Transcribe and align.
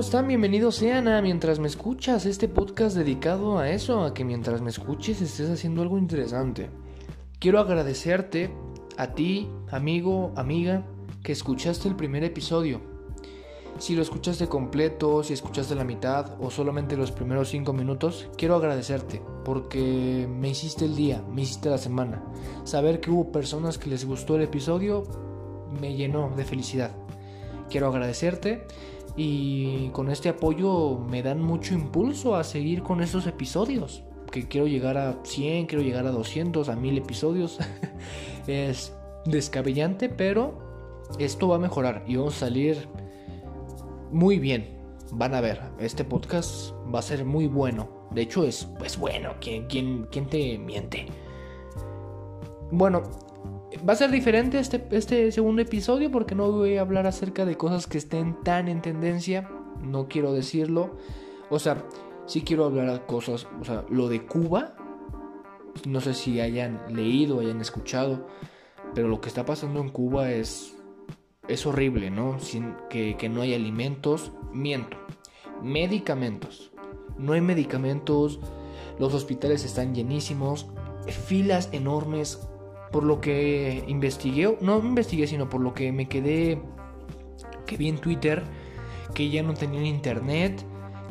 ¿cómo 0.00 0.06
están? 0.06 0.28
Bienvenidos 0.28 0.76
sean 0.76 1.22
Mientras 1.22 1.58
me 1.58 1.68
escuchas, 1.68 2.24
este 2.24 2.48
podcast 2.48 2.96
dedicado 2.96 3.58
a 3.58 3.68
eso, 3.68 4.02
a 4.02 4.14
que 4.14 4.24
mientras 4.24 4.62
me 4.62 4.70
escuches 4.70 5.20
estés 5.20 5.50
haciendo 5.50 5.82
algo 5.82 5.98
interesante. 5.98 6.70
Quiero 7.38 7.60
agradecerte 7.60 8.50
a 8.96 9.12
ti, 9.12 9.50
amigo, 9.70 10.32
amiga, 10.36 10.86
que 11.22 11.32
escuchaste 11.32 11.86
el 11.86 11.96
primer 11.96 12.24
episodio. 12.24 12.80
Si 13.78 13.94
lo 13.94 14.00
escuchaste 14.00 14.48
completo, 14.48 15.22
si 15.22 15.34
escuchaste 15.34 15.74
la 15.74 15.84
mitad 15.84 16.34
o 16.40 16.50
solamente 16.50 16.96
los 16.96 17.12
primeros 17.12 17.50
5 17.50 17.70
minutos, 17.74 18.26
quiero 18.38 18.56
agradecerte 18.56 19.20
porque 19.44 20.26
me 20.30 20.48
hiciste 20.48 20.86
el 20.86 20.96
día, 20.96 21.22
me 21.30 21.42
hiciste 21.42 21.68
la 21.68 21.76
semana. 21.76 22.24
Saber 22.64 23.00
que 23.00 23.10
hubo 23.10 23.30
personas 23.30 23.76
que 23.76 23.90
les 23.90 24.06
gustó 24.06 24.36
el 24.36 24.42
episodio 24.44 25.02
me 25.78 25.94
llenó 25.94 26.32
de 26.34 26.46
felicidad. 26.46 26.92
Quiero 27.68 27.88
agradecerte 27.88 28.66
y 29.16 29.88
con 29.88 30.10
este 30.10 30.28
apoyo 30.28 30.98
me 30.98 31.22
dan 31.22 31.42
mucho 31.42 31.74
impulso 31.74 32.36
a 32.36 32.44
seguir 32.44 32.82
con 32.82 33.02
estos 33.02 33.26
episodios. 33.26 34.02
Que 34.30 34.46
quiero 34.46 34.66
llegar 34.66 34.96
a 34.96 35.18
100, 35.24 35.66
quiero 35.66 35.82
llegar 35.82 36.06
a 36.06 36.10
200, 36.10 36.68
a 36.68 36.76
1000 36.76 36.98
episodios. 36.98 37.58
es 38.46 38.94
descabellante, 39.24 40.08
pero 40.08 40.58
esto 41.18 41.48
va 41.48 41.56
a 41.56 41.58
mejorar 41.58 42.04
y 42.06 42.16
vamos 42.16 42.36
a 42.36 42.46
salir 42.46 42.88
muy 44.10 44.38
bien. 44.38 44.78
Van 45.12 45.34
a 45.34 45.40
ver, 45.40 45.60
este 45.80 46.04
podcast 46.04 46.72
va 46.92 47.00
a 47.00 47.02
ser 47.02 47.24
muy 47.24 47.48
bueno. 47.48 47.88
De 48.12 48.22
hecho, 48.22 48.44
es 48.44 48.68
pues 48.78 48.96
bueno. 48.96 49.34
¿Quién, 49.40 49.66
quién, 49.66 50.06
quién 50.10 50.26
te 50.26 50.58
miente? 50.58 51.06
Bueno, 52.70 53.02
va 53.78 53.92
a 53.92 53.96
ser 53.96 54.10
diferente 54.10 54.58
este, 54.58 54.84
este 54.90 55.30
segundo 55.32 55.62
episodio 55.62 56.10
porque 56.10 56.34
no 56.34 56.50
voy 56.50 56.76
a 56.76 56.80
hablar 56.80 57.06
acerca 57.06 57.44
de 57.44 57.56
cosas 57.56 57.86
que 57.86 57.98
estén 57.98 58.42
tan 58.42 58.68
en 58.68 58.82
tendencia. 58.82 59.48
No 59.82 60.08
quiero 60.08 60.32
decirlo. 60.32 60.96
O 61.50 61.58
sea, 61.58 61.84
sí 62.26 62.42
quiero 62.42 62.64
hablar 62.64 62.92
de 62.92 63.06
cosas. 63.06 63.46
O 63.60 63.64
sea, 63.64 63.84
lo 63.88 64.08
de 64.08 64.26
Cuba. 64.26 64.74
No 65.86 66.00
sé 66.00 66.14
si 66.14 66.40
hayan 66.40 66.80
leído, 66.88 67.40
hayan 67.40 67.60
escuchado. 67.60 68.26
Pero 68.94 69.08
lo 69.08 69.20
que 69.20 69.28
está 69.28 69.44
pasando 69.44 69.80
en 69.80 69.90
Cuba 69.90 70.30
es. 70.32 70.74
Es 71.48 71.66
horrible, 71.66 72.10
¿no? 72.10 72.38
Sin 72.38 72.74
que, 72.88 73.16
que 73.16 73.28
no 73.28 73.42
hay 73.42 73.54
alimentos. 73.54 74.32
Miento. 74.52 74.96
Medicamentos. 75.62 76.72
No 77.18 77.32
hay 77.32 77.40
medicamentos. 77.40 78.40
Los 78.98 79.14
hospitales 79.14 79.64
están 79.64 79.94
llenísimos. 79.94 80.66
Filas 81.06 81.70
enormes 81.72 82.49
por 82.90 83.04
lo 83.04 83.20
que 83.20 83.84
investigué, 83.86 84.58
no 84.60 84.78
investigué, 84.78 85.26
sino 85.26 85.48
por 85.48 85.60
lo 85.60 85.74
que 85.74 85.92
me 85.92 86.08
quedé, 86.08 86.60
que 87.66 87.76
vi 87.76 87.88
en 87.88 87.98
Twitter, 87.98 88.42
que 89.14 89.30
ya 89.30 89.42
no 89.42 89.54
tenían 89.54 89.86
internet, 89.86 90.64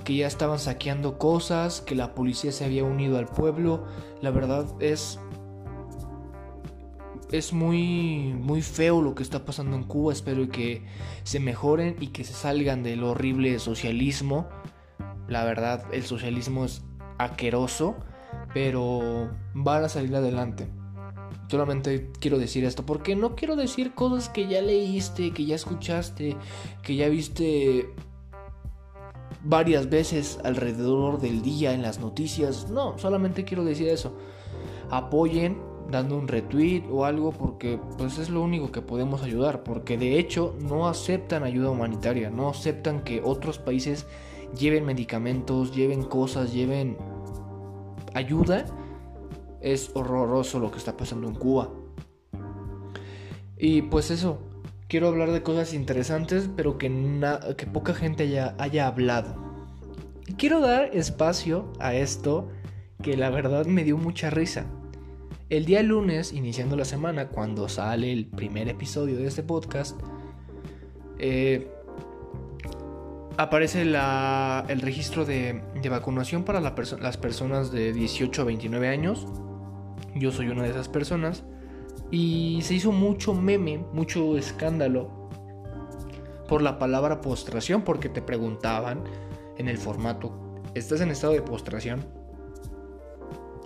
que 0.04 0.16
ya 0.16 0.28
estaban 0.28 0.60
saqueando 0.60 1.18
cosas, 1.18 1.82
que 1.82 1.96
la 1.96 2.14
policía 2.16 2.52
se 2.52 2.66
había 2.66 2.84
unido 2.84 3.18
al 3.18 3.28
pueblo. 3.28 3.86
La 4.22 4.32
verdad 4.32 4.66
es 4.80 5.20
es 7.32 7.54
muy 7.54 8.34
muy 8.34 8.64
feo 8.64 9.02
lo 9.02 9.14
que 9.14 9.24
está 9.24 9.46
pasando 9.46 9.76
en 9.76 9.84
Cuba. 9.84 10.14
Espero 10.14 10.50
que 10.50 10.84
se 11.24 11.40
mejoren 11.40 11.96
y 12.00 12.08
que 12.08 12.24
se 12.24 12.34
salgan 12.34 12.84
del 12.84 13.04
horrible 13.04 13.60
socialismo. 13.60 14.48
La 15.28 15.46
verdad, 15.46 15.86
el 15.94 16.04
socialismo 16.04 16.66
es 16.66 16.82
aqueroso, 17.20 17.96
pero 18.54 19.30
van 19.54 19.84
a 19.84 19.90
salir 19.90 20.16
adelante. 20.16 20.68
Solamente 21.50 22.12
quiero 22.20 22.38
decir 22.38 22.64
esto 22.64 22.86
porque 22.86 23.16
no 23.16 23.36
quiero 23.36 23.56
decir 23.56 23.96
cosas 23.96 24.30
que 24.30 24.48
ya 24.48 24.62
leíste, 24.62 25.32
que 25.32 25.46
ya 25.46 25.56
escuchaste, 25.56 26.38
que 26.84 26.96
ya 26.96 27.10
viste 27.10 27.90
varias 29.44 29.90
veces 29.90 30.40
alrededor 30.44 31.20
del 31.20 31.42
día 31.42 31.74
en 31.74 31.82
las 31.82 32.00
noticias. 32.00 32.70
No, 32.70 33.00
solamente 33.00 33.46
quiero 33.46 33.64
decir 33.64 33.88
eso. 33.88 34.16
Apoyen 34.92 35.58
dando 35.90 36.20
un 36.20 36.28
retweet 36.28 36.84
o 36.92 37.06
algo 37.06 37.32
porque 37.32 37.80
pues 37.98 38.20
es 38.20 38.30
lo 38.30 38.44
único 38.44 38.72
que 38.72 38.84
podemos 38.84 39.24
ayudar, 39.24 39.64
porque 39.64 39.98
de 39.98 40.20
hecho 40.20 40.56
no 40.62 40.88
aceptan 40.88 41.42
ayuda 41.42 41.72
humanitaria, 41.72 42.30
no 42.30 42.50
aceptan 42.50 43.04
que 43.04 43.24
otros 43.24 43.58
países 43.58 44.06
lleven 44.56 44.86
medicamentos, 44.86 45.76
lleven 45.76 46.04
cosas, 46.04 46.54
lleven 46.54 46.96
ayuda 48.14 48.66
es 49.62 49.92
horroroso 49.94 50.60
lo 50.60 50.72
que 50.72 50.78
está 50.78 50.96
pasando 50.96 51.28
en 51.28 51.36
Cuba. 51.36 51.70
Y 53.58 53.82
pues 53.84 54.10
eso, 54.10 54.40
quiero 54.88 55.10
hablar 55.10 55.32
de 55.32 55.44
cosas 55.44 55.74
interesantes, 55.74 56.50
pero 56.56 56.78
que, 56.78 56.90
poca 57.72 57.94
gente 57.94 58.24
haya, 58.24 58.56
haya 58.58 58.88
hablado. 58.88 59.36
Y 60.28 60.34
quiero 60.34 60.62
dar 60.62 60.96
espacio 60.96 61.74
a 61.80 61.94
esto 61.94 62.50
que 63.02 63.18
la 63.18 63.30
verdad 63.30 63.66
me 63.66 63.84
dio 63.84 63.98
mucha 63.98 64.30
risa. 64.30 64.66
El 65.50 65.66
día 65.66 65.82
lunes, 65.84 66.32
iniciando 66.32 66.76
la 66.76 66.86
semana, 66.86 67.30
cuando 67.30 67.68
sale 67.68 68.12
el 68.14 68.28
primer 68.28 68.70
episodio 68.70 69.18
de 69.18 69.28
este 69.28 69.44
podcast, 69.44 70.00
eh, 71.18 71.70
aparece 73.38 73.82
el 73.82 74.82
registro 74.82 75.26
de, 75.26 75.62
vacunación 75.90 76.44
para 76.44 76.62
las 76.62 77.18
personas 77.18 77.72
de 77.72 77.92
18 77.94 78.42
a 78.42 78.46
29 78.46 78.88
años 78.88 79.26
yo 80.16 80.32
soy 80.32 80.50
una 80.50 80.64
de 80.64 80.70
esas 80.70 80.90
personas. 80.90 81.44
Y 82.12 82.60
se 82.64 82.74
hizo 82.74 82.92
mucho 82.92 83.34
meme, 83.34 83.86
mucho 83.94 84.38
escándalo 84.38 85.30
por 86.48 86.62
la 86.62 86.80
palabra 86.80 87.22
postración, 87.22 87.84
porque 87.84 88.10
te 88.10 88.22
preguntaban 88.22 89.04
en 89.58 89.68
el 89.68 89.78
formato, 89.78 90.34
¿estás 90.74 91.02
en 91.02 91.12
estado 91.12 91.34
de 91.34 91.42
postración? 91.42 92.06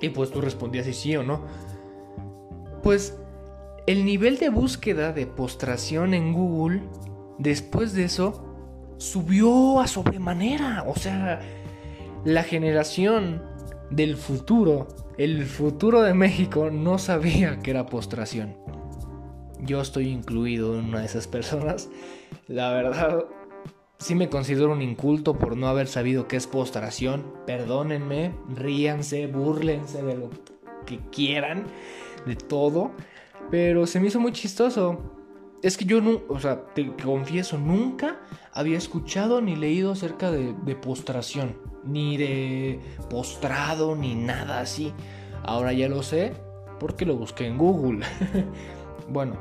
Y 0.01 0.09
pues 0.09 0.31
tú 0.31 0.41
respondías 0.41 0.85
si 0.85 0.93
sí 0.93 1.15
o 1.15 1.23
no. 1.23 1.45
Pues 2.81 3.17
el 3.87 4.03
nivel 4.03 4.37
de 4.37 4.49
búsqueda 4.49 5.13
de 5.13 5.27
postración 5.27 6.13
en 6.13 6.33
Google, 6.33 6.83
después 7.37 7.93
de 7.93 8.05
eso, 8.05 8.43
subió 8.97 9.79
a 9.79 9.87
sobremanera. 9.87 10.83
O 10.87 10.95
sea, 10.95 11.41
la 12.25 12.43
generación 12.43 13.41
del 13.89 14.17
futuro 14.17 14.87
el 15.17 15.45
futuro 15.45 16.01
de 16.01 16.13
México 16.13 16.69
no 16.71 16.97
sabía 16.97 17.59
que 17.59 17.71
era 17.71 17.85
postración. 17.85 18.55
Yo 19.59 19.79
estoy 19.79 20.09
incluido 20.09 20.77
en 20.77 20.85
una 20.85 20.99
de 20.99 21.05
esas 21.05 21.27
personas. 21.27 21.89
La 22.47 22.71
verdad, 22.71 23.25
sí 23.99 24.15
me 24.15 24.29
considero 24.29 24.71
un 24.71 24.81
inculto 24.81 25.37
por 25.37 25.55
no 25.55 25.67
haber 25.67 25.87
sabido 25.87 26.27
qué 26.27 26.35
es 26.35 26.47
postración. 26.47 27.31
Perdónenme, 27.45 28.33
ríanse, 28.49 29.27
burlense 29.27 30.01
de 30.01 30.15
lo 30.15 30.29
que 30.85 30.99
quieran, 31.11 31.65
de 32.25 32.35
todo. 32.35 32.91
Pero 33.51 33.85
se 33.85 33.99
me 33.99 34.07
hizo 34.07 34.19
muy 34.19 34.31
chistoso. 34.31 35.12
Es 35.63 35.77
que 35.77 35.85
yo 35.85 36.01
no, 36.01 36.21
o 36.27 36.39
sea, 36.41 36.65
te 36.73 36.93
confieso, 36.97 37.57
nunca 37.57 38.19
había 38.51 38.77
escuchado 38.77 39.39
ni 39.39 39.55
leído 39.55 39.93
acerca 39.93 40.29
de, 40.29 40.75
postración 40.75 41.55
ni 41.85 42.17
de 42.17 42.81
postrado, 43.09 43.95
ni 43.95 44.13
nada 44.13 44.59
así. 44.59 44.91
Ahora 45.41 45.71
ya 45.71 45.87
lo 45.87 46.03
sé 46.03 46.33
porque 46.81 47.05
lo 47.05 47.15
busqué 47.15 47.47
en 47.47 47.57
Google. 47.57 48.05
bueno, 49.09 49.37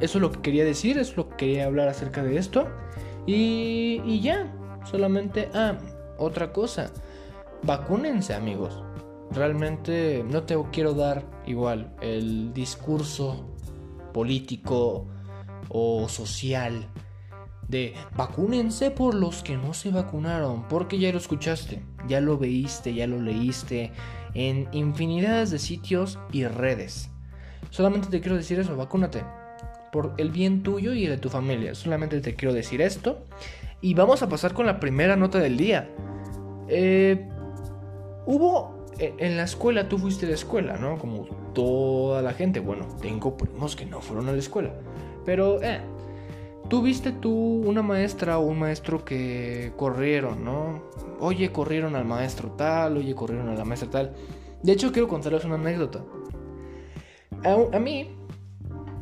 eso 0.00 0.18
es 0.18 0.22
lo 0.22 0.30
que 0.30 0.42
quería 0.42 0.64
decir, 0.64 0.96
es 0.96 1.16
lo 1.16 1.28
que 1.28 1.36
quería 1.36 1.66
hablar 1.66 1.88
acerca 1.88 2.22
de 2.22 2.38
esto. 2.38 2.68
Y, 3.26 4.00
y 4.04 4.20
ya, 4.20 4.54
solamente... 4.84 5.48
Ah, 5.54 5.76
otra 6.18 6.52
cosa. 6.52 6.92
Vacúnense 7.64 8.34
amigos. 8.34 8.80
Realmente 9.32 10.24
no 10.30 10.44
te 10.44 10.56
quiero 10.70 10.94
dar 10.94 11.24
igual 11.46 11.92
el 12.00 12.52
discurso 12.54 13.53
político 14.14 15.08
o 15.68 16.08
social 16.08 16.88
de 17.68 17.94
vacúnense 18.16 18.90
por 18.90 19.14
los 19.14 19.42
que 19.42 19.56
no 19.56 19.74
se 19.74 19.90
vacunaron, 19.90 20.68
porque 20.68 20.98
ya 20.98 21.12
lo 21.12 21.18
escuchaste, 21.18 21.82
ya 22.08 22.20
lo 22.20 22.38
veiste, 22.38 22.94
ya 22.94 23.06
lo 23.06 23.20
leíste 23.20 23.92
en 24.34 24.68
infinidades 24.72 25.50
de 25.50 25.58
sitios 25.58 26.18
y 26.32 26.46
redes. 26.46 27.10
Solamente 27.70 28.08
te 28.08 28.20
quiero 28.20 28.36
decir 28.36 28.58
eso, 28.58 28.76
vacúnate. 28.76 29.24
Por 29.92 30.14
el 30.18 30.30
bien 30.30 30.62
tuyo 30.62 30.92
y 30.92 31.06
de 31.06 31.18
tu 31.18 31.28
familia. 31.28 31.74
Solamente 31.74 32.20
te 32.20 32.34
quiero 32.34 32.54
decir 32.54 32.80
esto. 32.80 33.24
Y 33.80 33.94
vamos 33.94 34.22
a 34.22 34.28
pasar 34.28 34.54
con 34.54 34.66
la 34.66 34.80
primera 34.80 35.16
nota 35.16 35.38
del 35.38 35.56
día. 35.56 35.88
Eh, 36.68 37.28
hubo 38.26 38.73
en 38.98 39.36
la 39.36 39.44
escuela, 39.44 39.88
tú 39.88 39.98
fuiste 39.98 40.26
a 40.26 40.28
la 40.28 40.34
escuela, 40.34 40.76
¿no? 40.76 40.98
Como 40.98 41.26
toda 41.54 42.22
la 42.22 42.32
gente. 42.32 42.60
Bueno, 42.60 42.86
tengo 43.00 43.36
primos 43.36 43.76
que 43.76 43.86
no 43.86 44.00
fueron 44.00 44.28
a 44.28 44.32
la 44.32 44.38
escuela. 44.38 44.72
Pero, 45.24 45.62
eh, 45.62 45.80
Tú 46.68 46.80
viste 46.80 47.12
tú 47.12 47.30
una 47.30 47.82
maestra 47.82 48.38
o 48.38 48.46
un 48.46 48.58
maestro 48.58 49.04
que 49.04 49.72
corrieron, 49.76 50.44
¿no? 50.44 50.82
Oye, 51.20 51.52
corrieron 51.52 51.94
al 51.94 52.06
maestro 52.06 52.52
tal, 52.52 52.96
oye, 52.96 53.14
corrieron 53.14 53.50
a 53.50 53.54
la 53.54 53.64
maestra 53.64 53.90
tal. 53.90 54.12
De 54.62 54.72
hecho, 54.72 54.90
quiero 54.90 55.06
contarles 55.06 55.44
una 55.44 55.56
anécdota. 55.56 56.02
A, 57.44 57.78
mí, 57.78 58.08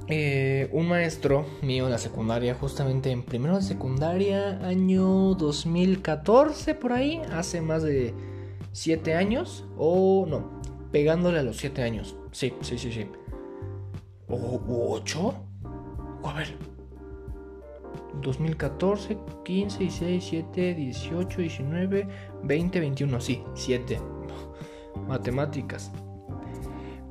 eh, 0.08 0.68
un 0.72 0.88
maestro 0.88 1.46
mío 1.62 1.84
en 1.84 1.92
la 1.92 1.98
secundaria, 1.98 2.56
justamente 2.56 3.12
en 3.12 3.22
primero 3.22 3.54
de 3.54 3.62
secundaria, 3.62 4.58
año 4.66 5.34
2014, 5.34 6.74
por 6.74 6.92
ahí, 6.92 7.22
hace 7.32 7.60
más 7.60 7.84
de 7.84 8.12
7 8.72 9.14
años, 9.14 9.66
o 9.76 10.26
no, 10.28 10.60
pegándole 10.90 11.38
a 11.38 11.42
los 11.42 11.56
7 11.58 11.82
años. 11.82 12.16
Sí, 12.32 12.52
sí, 12.60 12.78
sí, 12.78 12.92
sí. 12.92 13.06
¿O 14.28 14.60
8? 14.94 15.34
A 16.24 16.32
ver. 16.34 16.56
2014, 18.20 19.18
15, 19.44 19.78
16, 19.78 20.30
17, 20.30 20.74
18, 20.74 21.40
19, 21.40 22.08
20, 22.42 22.80
21, 22.80 23.20
sí, 23.20 23.42
7. 23.54 23.98
Matemáticas. 25.08 25.90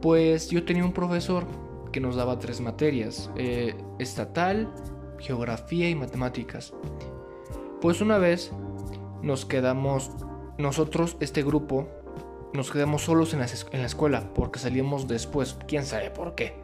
Pues 0.02 0.50
yo 0.50 0.64
tenía 0.64 0.84
un 0.84 0.94
profesor 0.94 1.46
que 1.92 2.00
nos 2.00 2.16
daba 2.16 2.40
tres 2.40 2.62
materias, 2.62 3.30
eh, 3.36 3.76
estatal, 4.00 4.74
geografía 5.20 5.90
y 5.90 5.96
matemáticas. 5.96 6.74
Pues 7.82 8.02
una 8.02 8.18
vez 8.18 8.52
nos 9.22 9.46
quedamos, 9.46 10.12
nosotros, 10.58 11.18
este 11.20 11.44
grupo, 11.44 11.88
nos 12.54 12.72
quedamos 12.72 13.04
solos 13.04 13.34
en 13.34 13.40
la, 13.40 13.86
escuela 13.86 14.34
porque 14.34 14.60
salíamos 14.60 15.08
después, 15.08 15.58
quién 15.68 15.86
sabe 15.86 16.12
por 16.12 16.36
qué. 16.36 16.56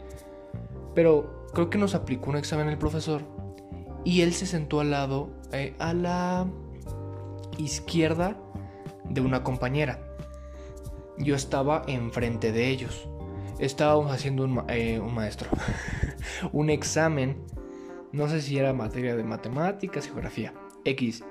Pero 0.94 1.48
creo 1.54 1.70
que 1.70 1.78
nos 1.78 1.96
aplicó 1.96 2.30
un 2.30 2.38
examen 2.38 2.68
el 2.68 2.78
profesor 2.78 3.22
y 4.04 4.22
él 4.22 4.34
se 4.34 4.46
sentó 4.46 4.80
al 4.80 4.92
lado, 4.92 5.30
eh, 5.52 5.76
a 5.80 5.94
la 5.94 6.48
izquierda 7.58 8.38
de 9.06 9.22
una 9.22 9.44
compañera. 9.44 10.00
Yo 11.18 11.36
estaba 11.36 11.84
enfrente 11.88 12.52
de 12.52 12.68
ellos 12.70 13.08
estábamos 13.60 14.12
haciendo 14.12 14.44
un, 14.44 14.64
eh, 14.70 15.00
maestro, 15.00 15.50
un 16.52 16.70
examen, 16.70 17.44
no 18.12 18.28
sé 18.28 18.42
si 18.42 18.58
era 18.58 18.74
materia 18.74 19.16
de 19.16 19.24
matemáticas, 19.24 20.06
geografía, 20.06 20.54
X. 20.86 21.24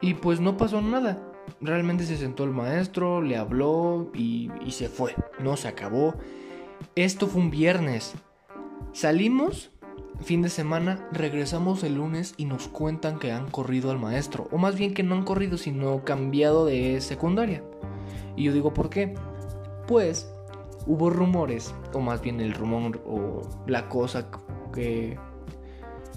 Y 0.00 0.14
pues 0.14 0.40
no 0.40 0.56
pasó 0.56 0.80
nada. 0.80 1.31
Realmente 1.60 2.04
se 2.04 2.16
sentó 2.16 2.44
el 2.44 2.50
maestro, 2.50 3.22
le 3.22 3.36
habló 3.36 4.10
y, 4.14 4.50
se 4.70 4.88
fue. 4.88 5.14
No 5.38 5.56
se 5.56 5.68
acabó. 5.68 6.14
Esto 6.96 7.26
fue 7.26 7.40
un 7.40 7.50
viernes. 7.50 8.14
Salimos, 8.92 9.70
fin 10.20 10.42
de 10.42 10.48
semana, 10.48 11.08
regresamos 11.12 11.82
el 11.84 11.96
lunes 11.96 12.34
y 12.36 12.46
nos 12.46 12.68
cuentan 12.68 13.18
que 13.18 13.32
han 13.32 13.50
corrido 13.50 13.90
al 13.90 13.98
maestro. 13.98 14.48
O 14.50 14.58
más 14.58 14.76
bien 14.76 14.94
que 14.94 15.02
no 15.02 15.14
han 15.14 15.24
corrido, 15.24 15.56
sino 15.56 16.04
cambiado 16.04 16.66
de 16.66 17.00
secundaria. 17.00 17.62
Y 18.36 18.44
yo 18.44 18.52
digo, 18.52 18.74
¿por 18.74 18.90
qué? 18.90 19.14
Pues 19.86 20.32
hubo 20.86 21.10
rumores, 21.10 21.74
o 21.92 22.00
más 22.00 22.20
bien 22.22 22.40
el 22.40 22.54
rumor 22.54 23.00
o 23.06 23.42
la 23.66 23.88
cosa 23.88 24.28
que, 24.74 25.18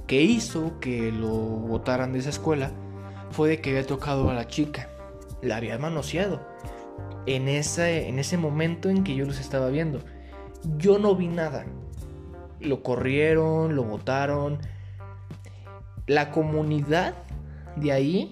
que 0.08 0.22
hizo 0.22 0.80
que 0.80 1.12
lo 1.12 1.30
votaran 1.30 2.14
de 2.14 2.20
esa 2.20 2.30
escuela 2.30 2.72
fue 3.32 3.50
de 3.50 3.62
que 3.62 3.72
había 3.72 3.86
tocado 3.86 4.30
a 4.30 4.34
la 4.34 4.48
chica, 4.48 4.90
la 5.46 5.58
había 5.58 5.78
manoseado. 5.78 6.42
En 7.26 7.48
ese, 7.48 8.08
en 8.08 8.20
ese 8.20 8.38
momento 8.38 8.90
en 8.90 9.04
que 9.04 9.16
yo 9.16 9.26
los 9.26 9.40
estaba 9.40 9.70
viendo, 9.70 10.00
yo 10.78 11.00
no 11.00 11.16
vi 11.16 11.28
nada. 11.28 11.66
Lo 12.60 12.84
corrieron, 12.84 13.76
lo 13.76 13.84
votaron. 13.84 14.60
La 16.08 16.32
comunidad 16.32 17.16
de 17.76 17.92
ahí 17.92 18.32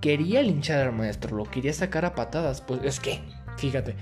quería 0.00 0.42
linchar 0.42 0.86
al 0.86 0.92
maestro, 0.92 1.36
lo 1.36 1.44
quería 1.44 1.72
sacar 1.72 2.04
a 2.04 2.14
patadas. 2.14 2.60
Pues 2.60 2.80
es 2.84 3.00
que, 3.00 3.20
fíjate, 3.56 3.94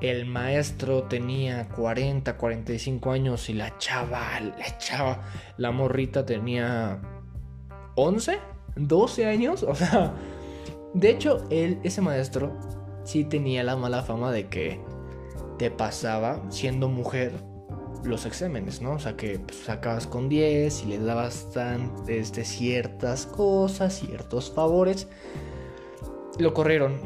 el 0.00 0.26
maestro 0.26 1.04
tenía 1.04 1.68
40, 1.68 2.36
45 2.36 3.10
años 3.10 3.48
y 3.48 3.54
la 3.54 3.76
chava, 3.78 4.38
la 4.40 4.78
chava, 4.78 5.22
la 5.56 5.70
morrita 5.70 6.26
tenía 6.26 7.00
11, 7.94 8.38
12 8.76 9.26
años. 9.26 9.62
O 9.68 9.74
sea, 9.74 10.12
de 10.98 11.10
hecho, 11.10 11.44
él, 11.50 11.78
ese 11.82 12.00
maestro, 12.00 12.58
sí 13.04 13.24
tenía 13.24 13.62
la 13.62 13.76
mala 13.76 14.02
fama 14.02 14.32
de 14.32 14.48
que 14.48 14.80
te 15.58 15.70
pasaba, 15.70 16.42
siendo 16.50 16.88
mujer, 16.88 17.32
los 18.04 18.26
exámenes, 18.26 18.82
¿no? 18.82 18.92
O 18.92 18.98
sea, 18.98 19.16
que 19.16 19.38
pues, 19.38 19.58
sacabas 19.58 20.06
con 20.06 20.28
10 20.28 20.82
y 20.84 20.86
le 20.86 20.98
dabas 20.98 21.50
tan, 21.52 21.92
este, 22.08 22.44
ciertas 22.44 23.26
cosas, 23.26 23.94
ciertos 23.98 24.50
favores. 24.50 25.08
Lo 26.38 26.52
corrieron. 26.52 27.00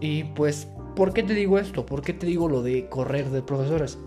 Y 0.00 0.24
pues 0.24 0.68
¿Por 0.96 1.12
qué 1.12 1.22
te 1.22 1.34
digo 1.34 1.58
esto? 1.58 1.84
¿Por 1.84 2.00
qué 2.00 2.14
te 2.14 2.26
digo 2.26 2.48
lo 2.48 2.62
de 2.62 2.88
correr 2.88 3.28
de 3.28 3.42
profesores? 3.42 3.98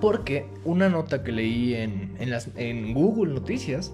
Porque 0.00 0.46
una 0.64 0.88
nota 0.88 1.22
que 1.22 1.32
leí 1.32 1.74
en, 1.74 2.16
en, 2.18 2.94
Google 2.94 3.34
Noticias, 3.34 3.92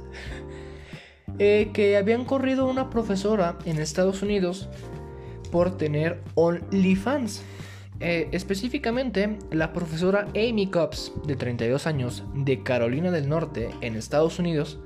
eh, 1.38 1.70
que 1.72 1.96
habían 1.96 2.24
corrido 2.24 2.66
una 2.66 2.90
profesora 2.90 3.58
en 3.64 3.78
Estados 3.78 4.22
Unidos 4.22 4.68
por 5.50 5.76
tener 5.76 6.20
OnlyFans. 6.34 7.42
Eh, 8.00 8.28
específicamente, 8.32 9.38
la 9.50 9.72
profesora 9.72 10.26
Amy 10.30 10.68
Cobbs, 10.68 11.12
de 11.26 11.36
32 11.36 11.86
años, 11.86 12.24
de 12.34 12.62
Carolina 12.62 13.10
del 13.10 13.28
Norte, 13.28 13.70
en 13.80 13.96
Estados 13.96 14.38
Unidos, 14.38 14.80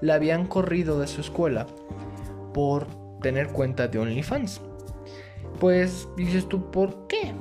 la 0.00 0.14
habían 0.14 0.46
corrido 0.46 0.98
de 1.00 1.06
su 1.06 1.20
escuela 1.20 1.66
por 2.52 2.86
tener 3.20 3.48
cuenta 3.48 3.88
de 3.88 3.98
OnlyFans. 3.98 4.60
Pues 5.60 6.08
dices 6.16 6.48
tú, 6.48 6.70
¿por 6.70 7.06
qué? 7.06 7.32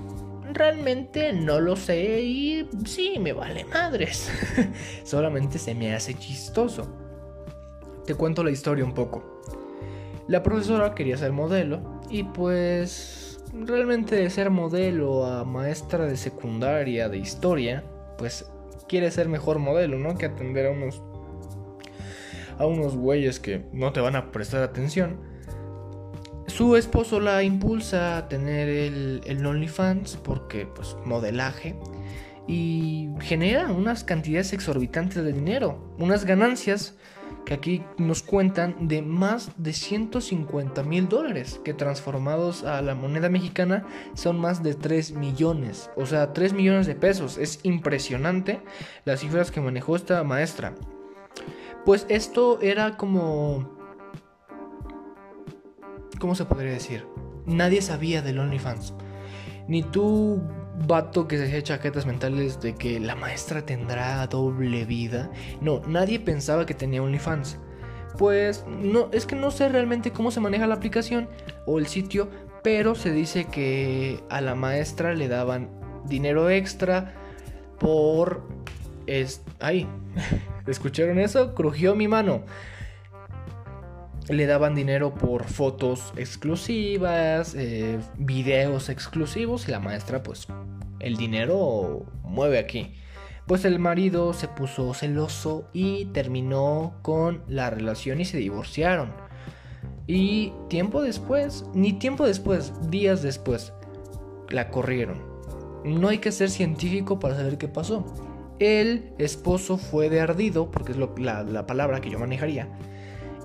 Realmente 0.53 1.33
no 1.33 1.59
lo 1.59 1.75
sé 1.75 2.21
y 2.21 2.69
sí, 2.85 3.17
me 3.19 3.33
vale 3.33 3.65
madres. 3.65 4.29
Solamente 5.03 5.59
se 5.59 5.75
me 5.75 5.93
hace 5.93 6.13
chistoso. 6.13 7.04
Te 8.05 8.15
cuento 8.15 8.43
la 8.43 8.51
historia 8.51 8.85
un 8.85 8.93
poco. 8.93 9.41
La 10.27 10.43
profesora 10.43 10.95
quería 10.95 11.17
ser 11.17 11.31
modelo 11.31 12.01
y 12.09 12.23
pues 12.23 13.39
realmente 13.53 14.15
de 14.15 14.29
ser 14.29 14.49
modelo 14.49 15.25
a 15.25 15.43
maestra 15.43 16.05
de 16.05 16.17
secundaria 16.17 17.09
de 17.09 17.17
historia, 17.17 17.83
pues 18.17 18.45
quiere 18.87 19.11
ser 19.11 19.29
mejor 19.29 19.59
modelo, 19.59 19.97
¿no? 19.97 20.17
Que 20.17 20.25
atender 20.25 20.67
a 20.67 20.71
unos 20.71 21.01
a 22.57 22.65
unos 22.65 22.95
güeyes 22.95 23.39
que 23.39 23.65
no 23.73 23.91
te 23.91 23.99
van 23.99 24.15
a 24.15 24.31
prestar 24.31 24.63
atención. 24.63 25.19
Su 26.47 26.75
esposo 26.75 27.19
la 27.19 27.43
impulsa 27.43 28.17
a 28.17 28.29
tener 28.29 28.69
el, 28.69 29.21
el 29.25 29.45
OnlyFans 29.45 30.17
porque, 30.17 30.65
pues, 30.65 30.95
modelaje. 31.05 31.75
Y 32.47 33.09
genera 33.19 33.71
unas 33.71 34.03
cantidades 34.03 34.53
exorbitantes 34.53 35.23
de 35.23 35.33
dinero. 35.33 35.93
Unas 35.97 36.24
ganancias 36.24 36.95
que 37.45 37.53
aquí 37.53 37.83
nos 37.97 38.23
cuentan 38.23 38.87
de 38.87 39.01
más 39.01 39.51
de 39.57 39.73
150 39.73 40.83
mil 40.83 41.07
dólares. 41.07 41.61
Que 41.63 41.73
transformados 41.73 42.63
a 42.63 42.81
la 42.81 42.95
moneda 42.95 43.29
mexicana 43.29 43.85
son 44.13 44.39
más 44.39 44.63
de 44.63 44.73
3 44.73 45.13
millones. 45.13 45.89
O 45.95 46.05
sea, 46.05 46.33
3 46.33 46.53
millones 46.53 46.87
de 46.87 46.95
pesos. 46.95 47.37
Es 47.37 47.59
impresionante 47.63 48.61
las 49.05 49.19
cifras 49.21 49.51
que 49.51 49.61
manejó 49.61 49.95
esta 49.95 50.23
maestra. 50.23 50.75
Pues 51.85 52.05
esto 52.09 52.59
era 52.61 52.97
como 52.97 53.75
¿cómo 56.19 56.35
se 56.35 56.45
podría 56.45 56.71
decir? 56.71 57.05
Nadie 57.45 57.81
sabía 57.81 58.21
del 58.21 58.39
OnlyFans. 58.39 58.93
Ni 59.67 59.83
tú, 59.83 60.41
vato 60.88 61.27
que 61.27 61.38
se 61.38 61.46
hacía 61.46 61.63
chaquetas 61.63 62.05
mentales 62.05 62.60
de 62.62 62.75
que 62.75 63.00
la 63.00 63.15
maestra 63.15 63.65
tendrá 63.65 64.25
doble 64.27 64.86
vida. 64.86 65.32
No, 65.62 65.82
nadie 65.88 66.20
pensaba 66.20 66.65
que 66.65 66.74
tenía 66.74 67.01
OnlyFans. 67.01 67.58
Pues 68.17 68.65
no, 68.67 69.10
es 69.12 69.25
que 69.25 69.36
no 69.36 69.51
sé 69.51 69.70
realmente 69.70 70.12
cómo 70.12 70.32
se 70.32 70.39
maneja 70.39 70.67
la 70.67 70.75
aplicación 70.75 71.27
o 71.65 71.79
el 71.79 71.88
sitio, 71.88 72.29
pero 72.63 72.96
se 72.96 73.12
dice 73.12 73.46
que 73.46 74.24
a 74.29 74.41
la 74.41 74.55
maestra 74.55 75.13
le 75.13 75.27
daban 75.27 75.70
dinero 76.05 76.50
extra 76.50 77.13
por... 77.79 78.48
Es... 79.05 79.44
¡Ay! 79.60 79.88
¿Escucharon 80.67 81.20
eso? 81.20 81.53
Crujió 81.53 81.96
mi 81.96 82.08
mano 82.08 82.44
le 84.29 84.46
daban 84.48 84.75
dinero 84.75 85.13
por 85.13 85.46
fotos 85.46 86.13
exclusivas, 86.15 87.53
eh, 87.55 88.00
videos 88.17 88.89
exclusivos 88.89 89.67
y 89.67 89.72
la 89.72 89.79
maestra 89.79 90.24
pues 90.24 90.48
el 91.00 91.17
dinero 91.17 92.05
mueve 92.24 92.60
aquí. 92.60 92.94
Pues 93.46 93.63
el 93.63 93.77
marido 93.77 94.34
se 94.34 94.48
puso 94.48 94.94
celoso 94.96 95.70
y 95.72 96.05
terminó 96.05 96.96
con 97.03 97.44
la 97.48 97.70
relación 97.70 98.20
y 98.20 98.25
se 98.25 98.38
divorciaron. 98.38 99.13
Y 100.08 100.51
tiempo 100.67 101.03
después, 101.03 101.65
ni 101.75 101.94
tiempo 101.94 102.25
después, 102.25 102.74
días 102.89 103.22
después, 103.22 103.72
la 104.50 104.70
corrieron. 104.70 105.22
No 105.84 106.08
hay 106.08 106.17
que 106.17 106.32
ser 106.32 106.50
científico 106.50 107.20
para 107.20 107.36
saber 107.36 107.60
qué 107.60 107.67
pasó. 107.67 108.03
El 108.58 109.13
esposo 109.20 109.77
fue 109.77 110.10
de 110.10 110.22
ardido, 110.22 110.72
porque 110.72 110.94
es 110.94 110.98
la, 110.98 111.44
la 111.44 111.67
palabra 111.67 112.01
que 112.01 112.10
yo 112.10 112.17
manejaría 112.17 112.67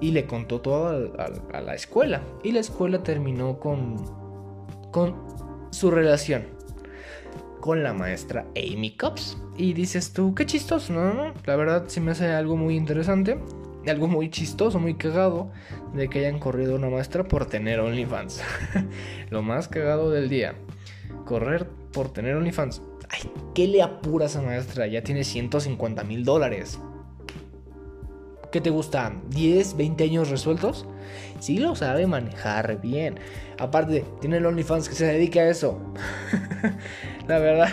y 0.01 0.13
le 0.13 0.27
contó 0.27 0.61
todo 0.61 1.13
a, 1.19 1.61
la 1.61 1.75
escuela. 1.75 2.23
Y 2.43 2.53
la 2.53 2.61
escuela 2.61 3.03
terminó 3.03 3.59
con, 3.59 3.97
su 5.71 5.91
relación. 5.91 6.45
con 7.61 7.83
la 7.83 7.93
maestra 7.93 8.47
Amy 8.57 8.97
Cops. 8.97 9.37
Y 9.57 9.75
dices 9.75 10.13
tú, 10.13 10.35
qué 10.35 10.47
chistoso, 10.47 10.93
¿no? 10.93 11.35
La 11.45 11.57
verdad 11.57 11.85
sí 11.89 12.01
me 12.01 12.13
hace 12.13 12.29
algo 12.29 12.57
muy 12.57 12.77
interesante, 12.77 13.39
algo 13.87 14.09
muy 14.09 14.31
chistoso, 14.31 14.79
muy 14.79 14.95
cagado, 14.95 15.51
de 15.95 16.09
que 16.09 16.21
hayan 16.21 16.39
corrido 16.39 16.77
una 16.77 16.89
maestra 16.89 17.25
por 17.25 17.47
tener 17.47 17.81
OnlyFans. 17.81 18.43
Lo 19.31 19.43
más 19.43 19.69
cagado 19.69 20.11
del 20.11 20.31
día. 20.31 20.55
Correr 21.27 21.69
por 21.93 22.11
tener 22.11 22.37
OnlyFans. 22.37 22.83
Ay, 23.11 23.31
¿qué 23.55 23.67
le 23.67 23.83
apura 23.83 24.27
a 24.35 24.41
maestra? 24.41 24.87
Ya 24.87 25.03
tiene 25.03 25.25
150 25.25 26.05
mil 26.05 26.25
dólares. 26.25 26.79
¿Qué 28.51 28.61
te 28.61 28.71
gusta? 28.71 29.13
¿10, 29.31 29.77
20 29.77 30.05
años 30.05 30.29
resueltos? 30.29 30.87
Sí 31.39 31.59
lo 31.59 31.77
sabe 31.77 32.07
manejar 32.07 32.81
bien. 32.81 33.21
Aparte, 33.59 34.05
tiene 34.21 34.39
el 34.39 34.47
OnlyFans 34.47 34.89
que 34.89 34.97
se 34.97 35.07
dedica 35.07 35.41
a 35.41 35.49
eso. 35.49 35.79
la 37.29 37.39
verdad. 37.39 37.69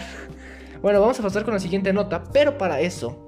Bueno, 0.81 1.01
vamos 1.01 1.19
a 1.19 1.23
pasar 1.23 1.43
con 1.43 1.55
la 1.55 1.59
siguiente 1.59 1.91
nota, 1.93 2.23
pero 2.31 2.59
para 2.59 2.79
eso 2.79 3.27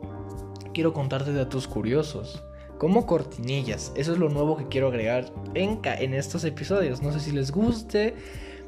quiero 0.75 0.93
contarte 0.93 1.33
datos 1.33 1.67
curiosos. 1.67 2.43
Como 2.77 3.07
cortinillas. 3.07 3.91
Eso 3.95 4.13
es 4.13 4.19
lo 4.19 4.29
nuevo 4.29 4.55
que 4.55 4.67
quiero 4.67 4.89
agregar 4.89 5.25
en, 5.55 5.79
en 5.83 6.13
estos 6.13 6.43
episodios. 6.43 7.01
No 7.01 7.11
sé 7.11 7.19
si 7.19 7.31
les 7.31 7.51
guste, 7.51 8.13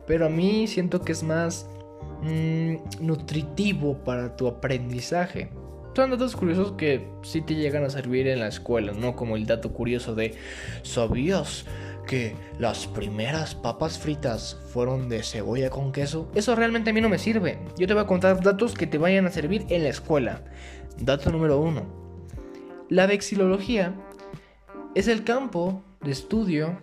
pero 0.07 0.25
a 0.25 0.29
mí 0.29 0.65
siento 0.67 1.01
que 1.01 1.11
es 1.11 1.21
más 1.21 1.69
mm, 2.23 3.05
nutritivo 3.05 4.03
para 4.03 4.35
tu 4.35 4.47
aprendizaje. 4.47 5.51
Son 5.93 6.09
datos 6.09 6.37
curiosos 6.37 6.71
que 6.73 7.05
sí 7.21 7.41
te 7.41 7.55
llegan 7.55 7.83
a 7.83 7.89
servir 7.89 8.27
en 8.27 8.39
la 8.39 8.47
escuela, 8.47 8.93
no 8.93 9.15
como 9.15 9.35
el 9.35 9.45
dato 9.45 9.73
curioso 9.73 10.15
de 10.15 10.35
¿sabías 10.83 11.65
que 12.07 12.35
las 12.59 12.87
primeras 12.87 13.55
papas 13.55 13.99
fritas 13.99 14.57
fueron 14.71 15.09
de 15.09 15.21
cebolla 15.21 15.69
con 15.69 15.91
queso? 15.91 16.31
Eso 16.33 16.55
realmente 16.55 16.91
a 16.91 16.93
mí 16.93 17.01
no 17.01 17.09
me 17.09 17.19
sirve. 17.19 17.59
Yo 17.77 17.87
te 17.87 17.93
voy 17.93 18.03
a 18.03 18.07
contar 18.07 18.41
datos 18.41 18.73
que 18.73 18.87
te 18.87 18.97
vayan 18.97 19.25
a 19.25 19.31
servir 19.31 19.65
en 19.67 19.83
la 19.83 19.89
escuela. 19.89 20.41
Dato 20.97 21.29
número 21.29 21.59
uno. 21.59 21.83
La 22.87 23.05
vexilología 23.05 23.93
es 24.95 25.09
el 25.09 25.25
campo 25.25 25.83
de 26.01 26.11
estudio 26.11 26.79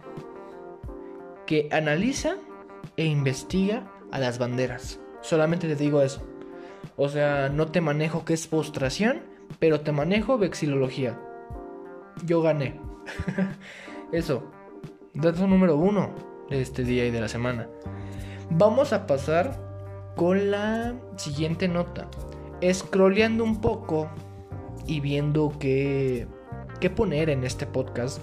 que 1.46 1.68
analiza 1.72 2.36
e 2.98 3.06
investiga 3.06 3.90
a 4.10 4.18
las 4.18 4.38
banderas. 4.38 5.00
Solamente 5.22 5.66
te 5.66 5.76
digo 5.76 6.02
eso. 6.02 6.22
O 6.96 7.08
sea, 7.08 7.48
no 7.48 7.66
te 7.66 7.80
manejo 7.80 8.24
qué 8.24 8.34
es 8.34 8.46
postración, 8.46 9.22
pero 9.58 9.80
te 9.80 9.92
manejo 9.92 10.38
vexilología. 10.38 11.18
Yo 12.24 12.42
gané. 12.42 12.80
Eso. 14.12 14.50
Dato 15.14 15.46
número 15.46 15.76
uno 15.76 16.10
de 16.50 16.60
este 16.60 16.84
día 16.84 17.06
y 17.06 17.10
de 17.10 17.20
la 17.20 17.28
semana. 17.28 17.68
Vamos 18.50 18.92
a 18.92 19.06
pasar 19.06 19.58
con 20.16 20.50
la 20.50 20.94
siguiente 21.16 21.68
nota. 21.68 22.08
Scrolleando 22.72 23.44
un 23.44 23.60
poco 23.60 24.10
y 24.86 25.00
viendo 25.00 25.52
qué, 25.60 26.26
qué 26.80 26.90
poner 26.90 27.30
en 27.30 27.44
este 27.44 27.66
podcast, 27.66 28.20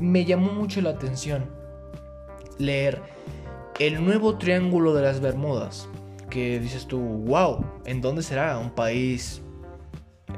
me 0.00 0.24
llamó 0.24 0.52
mucho 0.52 0.80
la 0.80 0.90
atención 0.90 1.46
leer 2.58 3.02
El 3.78 4.04
nuevo 4.04 4.38
Triángulo 4.38 4.94
de 4.94 5.02
las 5.02 5.20
Bermudas 5.20 5.88
que 6.28 6.60
dices 6.60 6.86
tú, 6.86 6.98
wow, 6.98 7.64
¿en 7.84 8.00
dónde 8.00 8.22
será? 8.22 8.58
¿Un 8.58 8.70
país 8.70 9.42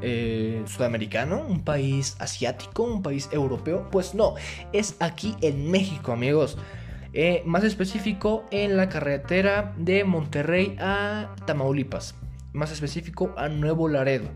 eh, 0.02 0.62
sudamericano? 0.66 1.44
¿Un 1.47 1.62
país 1.64 2.16
asiático? 2.18 2.85
¿Un 2.85 3.02
país 3.02 3.28
europeo? 3.32 3.88
Pues 3.90 4.14
no, 4.14 4.35
es 4.73 4.97
aquí 5.00 5.37
en 5.40 5.70
México, 5.70 6.12
amigos. 6.12 6.56
Eh, 7.12 7.42
más 7.44 7.64
específico 7.64 8.44
en 8.52 8.76
la 8.76 8.88
carretera 8.88 9.75
de 9.76 10.04
Monterrey 10.04 10.76
a 10.78 11.35
Tamaulipas. 11.44 12.14
Más 12.52 12.70
específico 12.70 13.35
a 13.37 13.49
Nuevo 13.49 13.88
Laredo. 13.88 14.28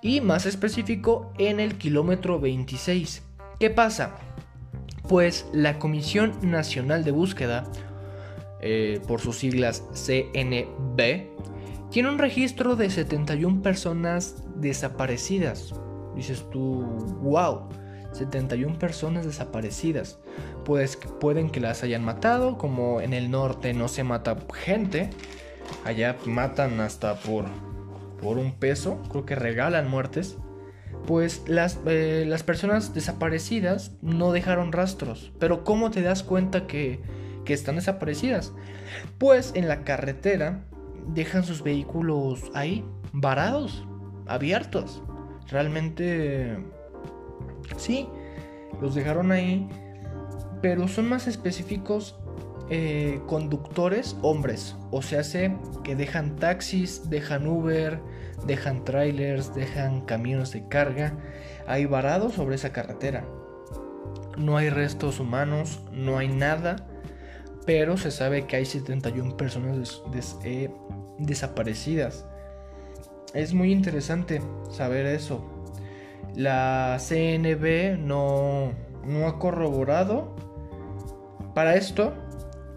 Y 0.00 0.20
más 0.20 0.46
específico 0.46 1.32
en 1.38 1.60
el 1.60 1.76
kilómetro 1.76 2.40
26. 2.40 3.22
¿Qué 3.60 3.70
pasa? 3.70 4.16
Pues 5.08 5.46
la 5.52 5.78
Comisión 5.78 6.32
Nacional 6.42 7.04
de 7.04 7.10
Búsqueda 7.10 7.64
eh, 8.62 9.00
por 9.06 9.20
sus 9.20 9.38
siglas 9.38 9.84
CNB, 9.92 11.26
tiene 11.90 12.08
un 12.08 12.18
registro 12.18 12.74
de 12.76 12.88
71 12.88 13.60
personas 13.60 14.42
desaparecidas. 14.56 15.74
Dices 16.14 16.46
tú, 16.50 16.84
wow, 17.22 17.68
71 18.12 18.78
personas 18.78 19.26
desaparecidas. 19.26 20.18
Pues 20.64 20.96
pueden 21.20 21.50
que 21.50 21.60
las 21.60 21.82
hayan 21.82 22.04
matado, 22.04 22.56
como 22.56 23.00
en 23.00 23.12
el 23.12 23.30
norte 23.30 23.74
no 23.74 23.88
se 23.88 24.04
mata 24.04 24.36
gente, 24.54 25.10
allá 25.84 26.16
matan 26.24 26.80
hasta 26.80 27.16
por, 27.16 27.46
por 28.20 28.38
un 28.38 28.52
peso, 28.52 29.02
creo 29.10 29.26
que 29.26 29.34
regalan 29.34 29.90
muertes. 29.90 30.38
Pues 31.06 31.42
las, 31.46 31.80
eh, 31.86 32.24
las 32.28 32.44
personas 32.44 32.94
desaparecidas 32.94 33.92
no 34.02 34.32
dejaron 34.32 34.72
rastros. 34.72 35.32
Pero 35.38 35.64
¿cómo 35.64 35.90
te 35.90 36.00
das 36.00 36.22
cuenta 36.22 36.66
que 36.66 37.00
que 37.44 37.54
están 37.54 37.76
desaparecidas. 37.76 38.52
Pues 39.18 39.52
en 39.54 39.68
la 39.68 39.84
carretera 39.84 40.64
dejan 41.08 41.44
sus 41.44 41.62
vehículos 41.62 42.50
ahí, 42.54 42.84
varados, 43.12 43.86
abiertos. 44.26 45.02
Realmente, 45.48 46.58
sí, 47.76 48.08
los 48.80 48.94
dejaron 48.94 49.32
ahí, 49.32 49.68
pero 50.60 50.88
son 50.88 51.08
más 51.08 51.26
específicos 51.26 52.18
eh, 52.70 53.20
conductores 53.26 54.16
hombres. 54.22 54.76
O 54.90 55.02
sea, 55.02 55.24
sé 55.24 55.56
que 55.84 55.96
dejan 55.96 56.36
taxis, 56.36 57.10
dejan 57.10 57.46
Uber, 57.46 58.00
dejan 58.46 58.84
trailers, 58.84 59.54
dejan 59.54 60.02
camiones 60.02 60.52
de 60.52 60.66
carga 60.68 61.16
ahí 61.66 61.86
varados 61.86 62.34
sobre 62.34 62.54
esa 62.54 62.72
carretera. 62.72 63.26
No 64.38 64.56
hay 64.56 64.70
restos 64.70 65.20
humanos, 65.20 65.80
no 65.92 66.16
hay 66.16 66.28
nada 66.28 66.76
pero 67.64 67.96
se 67.96 68.10
sabe 68.10 68.46
que 68.46 68.56
hay 68.56 68.64
71 68.64 69.36
personas 69.36 70.02
eh, 70.44 70.70
desaparecidas. 71.18 72.26
Es 73.34 73.54
muy 73.54 73.72
interesante 73.72 74.42
saber 74.70 75.06
eso. 75.06 75.44
La 76.34 76.98
CNB 76.98 77.98
no, 77.98 78.72
no 79.04 79.26
ha 79.26 79.38
corroborado. 79.38 80.34
Para 81.54 81.76
esto, 81.76 82.14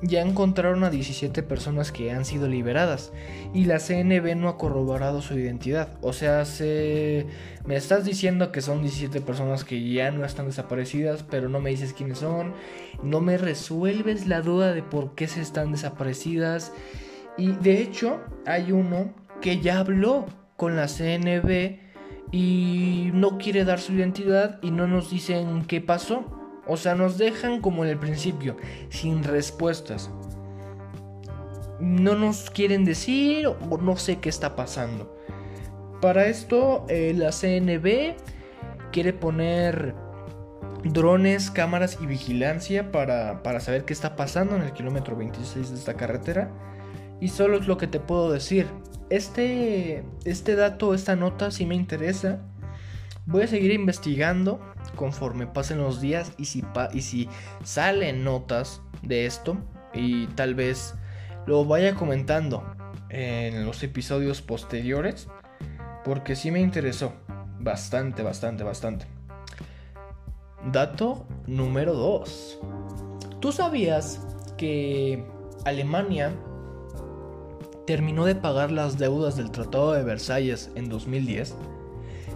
ya 0.01 0.21
encontraron 0.21 0.83
a 0.83 0.89
17 0.89 1.41
personas 1.43 1.91
que 1.91 2.11
han 2.11 2.25
sido 2.25 2.47
liberadas 2.47 3.11
y 3.53 3.65
la 3.65 3.79
CNB 3.79 4.35
no 4.35 4.49
ha 4.49 4.57
corroborado 4.57 5.21
su 5.21 5.37
identidad. 5.37 5.97
O 6.01 6.13
sea, 6.13 6.45
se... 6.45 7.27
me 7.65 7.75
estás 7.75 8.05
diciendo 8.05 8.51
que 8.51 8.61
son 8.61 8.81
17 8.81 9.21
personas 9.21 9.63
que 9.63 9.89
ya 9.89 10.11
no 10.11 10.25
están 10.25 10.47
desaparecidas, 10.47 11.23
pero 11.23 11.49
no 11.49 11.59
me 11.59 11.69
dices 11.69 11.93
quiénes 11.93 12.19
son, 12.19 12.53
no 13.03 13.21
me 13.21 13.37
resuelves 13.37 14.27
la 14.27 14.41
duda 14.41 14.73
de 14.73 14.83
por 14.83 15.15
qué 15.15 15.27
se 15.27 15.41
están 15.41 15.71
desaparecidas. 15.71 16.71
Y 17.37 17.53
de 17.53 17.81
hecho, 17.81 18.21
hay 18.45 18.71
uno 18.71 19.13
que 19.41 19.59
ya 19.59 19.79
habló 19.79 20.25
con 20.57 20.75
la 20.75 20.87
CNB 20.87 21.79
y 22.31 23.11
no 23.13 23.37
quiere 23.37 23.65
dar 23.65 23.79
su 23.79 23.93
identidad 23.93 24.59
y 24.61 24.71
no 24.71 24.87
nos 24.87 25.09
dicen 25.09 25.65
qué 25.65 25.81
pasó. 25.81 26.44
O 26.67 26.77
sea, 26.77 26.95
nos 26.95 27.17
dejan 27.17 27.61
como 27.61 27.83
en 27.83 27.91
el 27.91 27.97
principio, 27.97 28.57
sin 28.89 29.23
respuestas. 29.23 30.09
No 31.79 32.15
nos 32.15 32.49
quieren 32.49 32.85
decir 32.85 33.47
o 33.47 33.77
no 33.77 33.97
sé 33.97 34.19
qué 34.19 34.29
está 34.29 34.55
pasando. 34.55 35.15
Para 36.01 36.27
esto, 36.27 36.85
eh, 36.89 37.13
la 37.15 37.31
CNB 37.31 38.15
quiere 38.91 39.13
poner 39.13 39.95
drones, 40.83 41.51
cámaras 41.51 41.97
y 42.01 42.05
vigilancia 42.05 42.91
para, 42.91 43.43
para 43.43 43.59
saber 43.59 43.85
qué 43.85 43.93
está 43.93 44.15
pasando 44.15 44.55
en 44.55 44.61
el 44.61 44.73
kilómetro 44.73 45.15
26 45.15 45.69
de 45.71 45.75
esta 45.75 45.95
carretera. 45.95 46.51
Y 47.19 47.29
solo 47.29 47.57
es 47.57 47.67
lo 47.67 47.77
que 47.77 47.87
te 47.87 47.99
puedo 47.99 48.31
decir. 48.31 48.67
Este, 49.09 50.03
este 50.25 50.55
dato, 50.55 50.93
esta 50.93 51.15
nota 51.15 51.51
sí 51.51 51.65
me 51.65 51.75
interesa. 51.75 52.41
Voy 53.27 53.43
a 53.43 53.47
seguir 53.47 53.71
investigando 53.71 54.59
conforme 54.95 55.47
pasen 55.47 55.79
los 55.79 55.99
días 55.99 56.31
y 56.37 56.45
si, 56.45 56.63
y 56.93 57.01
si 57.01 57.27
salen 57.63 58.23
notas 58.23 58.81
de 59.01 59.25
esto 59.25 59.57
y 59.93 60.27
tal 60.27 60.53
vez 60.53 60.93
lo 61.47 61.65
vaya 61.65 61.95
comentando 61.95 62.63
en 63.09 63.65
los 63.65 63.81
episodios 63.81 64.41
posteriores 64.41 65.27
porque 66.03 66.35
sí 66.35 66.51
me 66.51 66.59
interesó 66.59 67.13
bastante, 67.59 68.21
bastante, 68.21 68.63
bastante. 68.63 69.07
Dato 70.71 71.25
número 71.47 71.93
2. 71.93 72.59
¿Tú 73.39 73.51
sabías 73.51 74.21
que 74.55 75.25
Alemania 75.65 76.31
terminó 77.87 78.25
de 78.25 78.35
pagar 78.35 78.71
las 78.71 78.99
deudas 78.99 79.35
del 79.35 79.49
Tratado 79.49 79.93
de 79.93 80.03
Versalles 80.03 80.71
en 80.75 80.89
2010? 80.89 81.55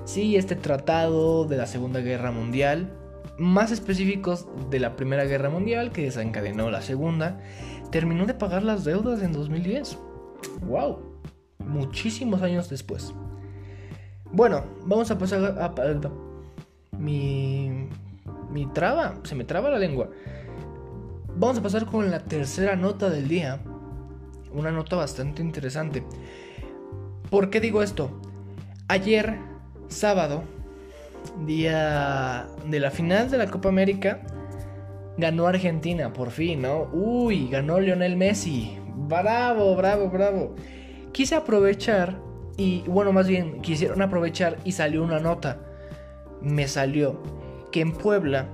Sí, 0.09 0.37
este 0.37 0.55
tratado 0.55 1.45
de 1.45 1.55
la 1.55 1.67
Segunda 1.67 1.99
Guerra 1.99 2.31
Mundial, 2.31 2.91
más 3.37 3.71
específicos 3.71 4.47
de 4.71 4.79
la 4.79 4.95
Primera 4.95 5.25
Guerra 5.25 5.51
Mundial, 5.51 5.91
que 5.91 6.01
desencadenó 6.01 6.71
la 6.71 6.81
Segunda, 6.81 7.39
terminó 7.91 8.25
de 8.25 8.33
pagar 8.33 8.63
las 8.63 8.83
deudas 8.83 9.21
en 9.21 9.33
2010. 9.33 9.99
¡Wow! 10.61 10.97
muchísimos 11.59 12.41
años 12.41 12.71
después. 12.71 13.13
Bueno, 14.31 14.63
vamos 14.83 15.11
a 15.11 15.19
pasar 15.19 15.43
a, 15.61 16.97
mi 16.97 17.87
mi 18.49 18.65
traba, 18.65 19.13
se 19.21 19.35
me 19.35 19.43
traba 19.43 19.69
la 19.69 19.77
lengua. 19.77 20.09
Vamos 21.35 21.59
a 21.59 21.61
pasar 21.61 21.85
con 21.85 22.09
la 22.09 22.21
tercera 22.21 22.75
nota 22.75 23.11
del 23.11 23.27
día. 23.27 23.59
Una 24.51 24.71
nota 24.71 24.95
bastante 24.95 25.43
interesante. 25.43 26.03
¿Por 27.29 27.51
qué 27.51 27.61
digo 27.61 27.83
esto? 27.83 28.19
Ayer, 28.87 29.48
sábado, 29.89 30.43
día 31.45 32.47
de 32.65 32.79
la 32.79 32.91
final 32.91 33.29
de 33.29 33.37
la 33.37 33.47
Copa 33.47 33.69
América, 33.69 34.21
ganó 35.17 35.47
Argentina, 35.47 36.13
por 36.13 36.31
fin, 36.31 36.61
¿no? 36.61 36.89
Uy, 36.93 37.49
ganó 37.49 37.79
Lionel 37.79 38.15
Messi. 38.15 38.77
Bravo, 38.95 39.75
bravo, 39.75 40.09
bravo. 40.09 40.55
Quise 41.11 41.35
aprovechar 41.35 42.19
y, 42.55 42.81
bueno, 42.87 43.11
más 43.11 43.27
bien, 43.27 43.61
quisieron 43.61 44.01
aprovechar 44.01 44.57
y 44.63 44.71
salió 44.71 45.03
una 45.03 45.19
nota. 45.19 45.59
Me 46.41 46.67
salió 46.67 47.21
que 47.71 47.81
en 47.81 47.91
Puebla, 47.91 48.47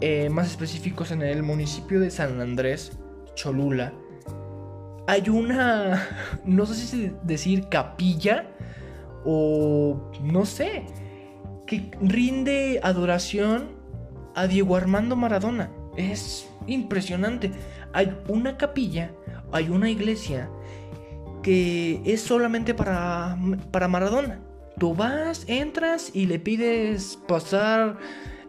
eh, 0.00 0.28
más 0.28 0.48
específicos 0.48 1.10
en 1.10 1.22
el 1.22 1.42
municipio 1.42 2.00
de 2.00 2.10
San 2.10 2.40
Andrés, 2.40 2.98
Cholula, 3.34 3.92
hay 5.06 5.28
una, 5.28 6.06
no 6.44 6.66
sé 6.66 6.74
si 6.74 7.12
decir 7.22 7.68
capilla 7.68 8.46
o 9.24 10.00
no 10.22 10.46
sé, 10.46 10.84
que 11.66 11.90
rinde 12.00 12.80
adoración 12.82 13.68
a 14.34 14.46
Diego 14.46 14.76
Armando 14.76 15.16
Maradona. 15.16 15.70
Es 15.96 16.48
impresionante. 16.66 17.50
Hay 17.92 18.16
una 18.28 18.56
capilla, 18.56 19.12
hay 19.52 19.68
una 19.68 19.90
iglesia 19.90 20.48
que 21.42 22.00
es 22.04 22.20
solamente 22.20 22.74
para, 22.74 23.36
para 23.70 23.88
Maradona. 23.88 24.40
Tú 24.78 24.94
vas, 24.94 25.44
entras 25.46 26.10
y 26.14 26.26
le 26.26 26.38
pides 26.38 27.18
pasar 27.26 27.98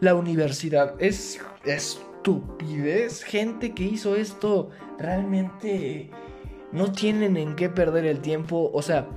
la 0.00 0.14
universidad. 0.14 0.94
Es 0.98 1.40
estupidez. 1.64 3.22
Gente 3.22 3.72
que 3.72 3.84
hizo 3.84 4.16
esto 4.16 4.70
realmente 4.98 6.10
no 6.72 6.92
tienen 6.92 7.36
en 7.36 7.54
qué 7.54 7.68
perder 7.68 8.06
el 8.06 8.20
tiempo. 8.20 8.70
O 8.72 8.82
sea, 8.82 9.08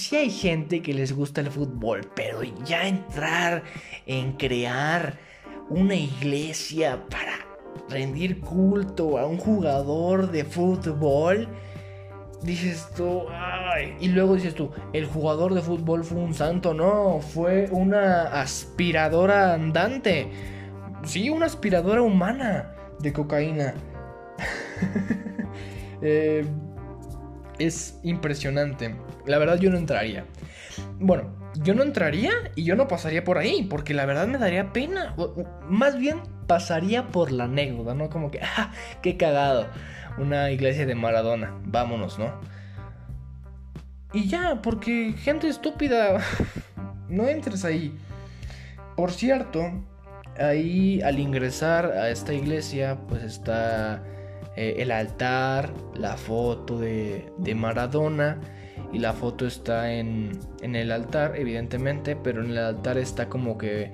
si 0.00 0.16
hay 0.16 0.30
gente 0.30 0.82
que 0.82 0.92
les 0.92 1.12
gusta 1.12 1.40
el 1.40 1.50
fútbol, 1.50 2.10
pero 2.16 2.42
ya 2.42 2.88
entrar 2.88 3.62
en 4.06 4.32
crear 4.32 5.18
una 5.68 5.94
iglesia 5.94 7.06
para 7.08 7.46
rendir 7.88 8.40
culto 8.40 9.18
a 9.18 9.26
un 9.26 9.38
jugador 9.38 10.30
de 10.30 10.44
fútbol 10.44 11.48
dices 12.42 12.88
tú, 12.96 13.24
y 14.00 14.08
luego 14.08 14.34
dices 14.34 14.54
tú, 14.54 14.70
el 14.92 15.06
jugador 15.06 15.54
de 15.54 15.60
fútbol 15.60 16.04
fue 16.04 16.18
un 16.18 16.34
santo, 16.34 16.74
no, 16.74 17.20
fue 17.20 17.68
una 17.70 18.40
aspiradora 18.40 19.54
andante. 19.54 20.30
Sí, 21.04 21.30
una 21.30 21.46
aspiradora 21.46 22.02
humana 22.02 22.74
de 23.00 23.12
cocaína. 23.12 23.74
Eh, 26.02 26.46
es 27.60 28.00
impresionante. 28.02 28.96
La 29.26 29.38
verdad 29.38 29.58
yo 29.58 29.70
no 29.70 29.78
entraría. 29.78 30.24
Bueno, 30.98 31.36
yo 31.62 31.74
no 31.74 31.82
entraría 31.82 32.32
y 32.56 32.64
yo 32.64 32.74
no 32.74 32.88
pasaría 32.88 33.22
por 33.22 33.38
ahí, 33.38 33.62
porque 33.62 33.94
la 33.94 34.06
verdad 34.06 34.26
me 34.26 34.38
daría 34.38 34.72
pena. 34.72 35.14
Más 35.68 35.96
bien 35.96 36.20
pasaría 36.48 37.08
por 37.08 37.30
la 37.30 37.44
anécdota, 37.44 37.94
¿no? 37.94 38.10
Como 38.10 38.30
que, 38.30 38.40
¡ah! 38.56 38.72
¡Qué 39.02 39.16
cagado! 39.16 39.68
una 40.18 40.50
iglesia 40.50 40.86
de 40.86 40.94
Maradona. 40.94 41.54
Vámonos, 41.64 42.18
¿no? 42.18 42.32
Y 44.12 44.28
ya, 44.28 44.60
porque 44.62 45.14
gente 45.16 45.48
estúpida, 45.48 46.18
no 47.08 47.28
entres 47.28 47.64
ahí. 47.64 47.96
Por 48.96 49.12
cierto, 49.12 49.70
ahí 50.38 51.00
al 51.02 51.18
ingresar 51.18 51.86
a 51.86 52.10
esta 52.10 52.34
iglesia, 52.34 52.98
pues 53.08 53.22
está 53.22 54.02
eh, 54.60 54.82
el 54.82 54.90
altar, 54.90 55.72
la 55.94 56.18
foto 56.18 56.78
de, 56.78 57.32
de, 57.38 57.54
Maradona. 57.54 58.38
Y 58.92 58.98
la 58.98 59.14
foto 59.14 59.46
está 59.46 59.94
en, 59.94 60.38
en 60.60 60.76
el 60.76 60.92
altar, 60.92 61.32
evidentemente, 61.36 62.14
pero 62.14 62.44
en 62.44 62.50
el 62.50 62.58
altar 62.58 62.98
está 62.98 63.30
como 63.30 63.56
que 63.56 63.90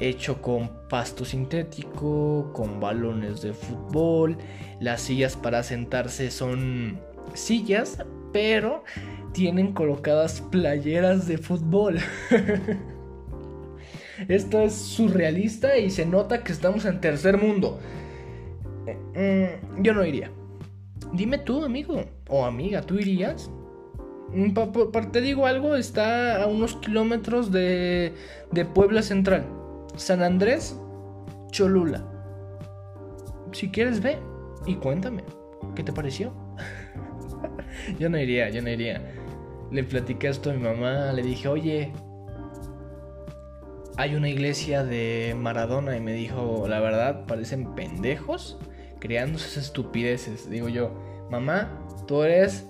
hecho 0.00 0.42
con 0.42 0.70
pasto 0.90 1.24
sintético, 1.24 2.52
con 2.52 2.78
balones 2.78 3.40
de 3.40 3.54
fútbol. 3.54 4.36
Las 4.80 5.00
sillas 5.00 5.34
para 5.34 5.62
sentarse 5.62 6.30
son 6.30 7.00
sillas, 7.32 7.96
pero 8.34 8.84
tienen 9.32 9.72
colocadas 9.72 10.42
playeras 10.42 11.26
de 11.26 11.38
fútbol. 11.38 12.00
Esto 14.28 14.60
es 14.60 14.74
surrealista 14.74 15.78
y 15.78 15.88
se 15.88 16.04
nota 16.04 16.44
que 16.44 16.52
estamos 16.52 16.84
en 16.84 17.00
tercer 17.00 17.38
mundo. 17.38 17.80
Eh, 18.86 19.60
mm, 19.74 19.82
yo 19.82 19.94
no 19.94 20.04
iría. 20.04 20.30
Dime 21.12 21.38
tú, 21.38 21.64
amigo 21.64 22.02
o 22.28 22.44
amiga, 22.44 22.82
¿tú 22.82 22.98
irías? 22.98 23.50
Mm, 24.34 24.54
te 25.12 25.20
digo 25.20 25.46
algo, 25.46 25.76
está 25.76 26.42
a 26.42 26.46
unos 26.46 26.76
kilómetros 26.76 27.52
de, 27.52 28.14
de 28.50 28.64
Puebla 28.64 29.02
Central. 29.02 29.44
San 29.96 30.22
Andrés, 30.22 30.78
Cholula. 31.50 32.02
Si 33.52 33.70
quieres, 33.70 34.00
ve 34.00 34.18
y 34.66 34.76
cuéntame. 34.76 35.22
¿Qué 35.74 35.82
te 35.82 35.92
pareció? 35.92 36.32
yo 37.98 38.08
no 38.08 38.18
iría, 38.18 38.48
yo 38.48 38.62
no 38.62 38.70
iría. 38.70 39.02
Le 39.70 39.84
platiqué 39.84 40.28
esto 40.28 40.50
a 40.50 40.54
mi 40.54 40.62
mamá, 40.62 41.12
le 41.12 41.22
dije, 41.22 41.48
oye, 41.48 41.92
hay 43.96 44.14
una 44.14 44.28
iglesia 44.28 44.84
de 44.84 45.34
Maradona 45.38 45.96
y 45.96 46.00
me 46.00 46.12
dijo, 46.14 46.66
la 46.68 46.80
verdad, 46.80 47.26
parecen 47.26 47.74
pendejos 47.74 48.58
creando 49.02 49.36
esas 49.36 49.56
estupideces. 49.56 50.48
Digo 50.48 50.68
yo, 50.68 50.94
mamá, 51.28 51.84
tú 52.06 52.22
eres 52.22 52.64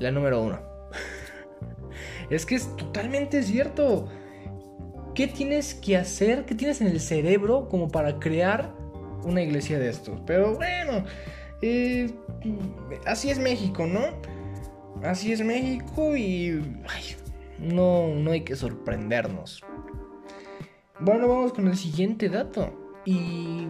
la 0.00 0.10
número 0.10 0.42
uno. 0.42 0.58
es 2.30 2.46
que 2.46 2.54
es 2.54 2.74
totalmente 2.76 3.42
cierto. 3.42 4.08
¿Qué 5.14 5.26
tienes 5.26 5.74
que 5.74 5.98
hacer? 5.98 6.46
¿Qué 6.46 6.54
tienes 6.54 6.80
en 6.80 6.86
el 6.86 7.00
cerebro 7.00 7.68
como 7.68 7.88
para 7.88 8.18
crear 8.18 8.74
una 9.24 9.42
iglesia 9.42 9.78
de 9.78 9.90
estos? 9.90 10.18
Pero 10.24 10.54
bueno, 10.54 11.04
eh, 11.60 12.14
así 13.04 13.28
es 13.28 13.38
México, 13.38 13.86
¿no? 13.86 14.00
Así 15.06 15.32
es 15.32 15.44
México 15.44 16.16
y 16.16 16.62
no, 17.58 18.14
no 18.14 18.30
hay 18.30 18.40
que 18.40 18.56
sorprendernos. 18.56 19.62
Bueno, 20.98 21.28
vamos 21.28 21.52
con 21.52 21.68
el 21.68 21.76
siguiente 21.76 22.30
dato. 22.30 22.72
Y 23.04 23.66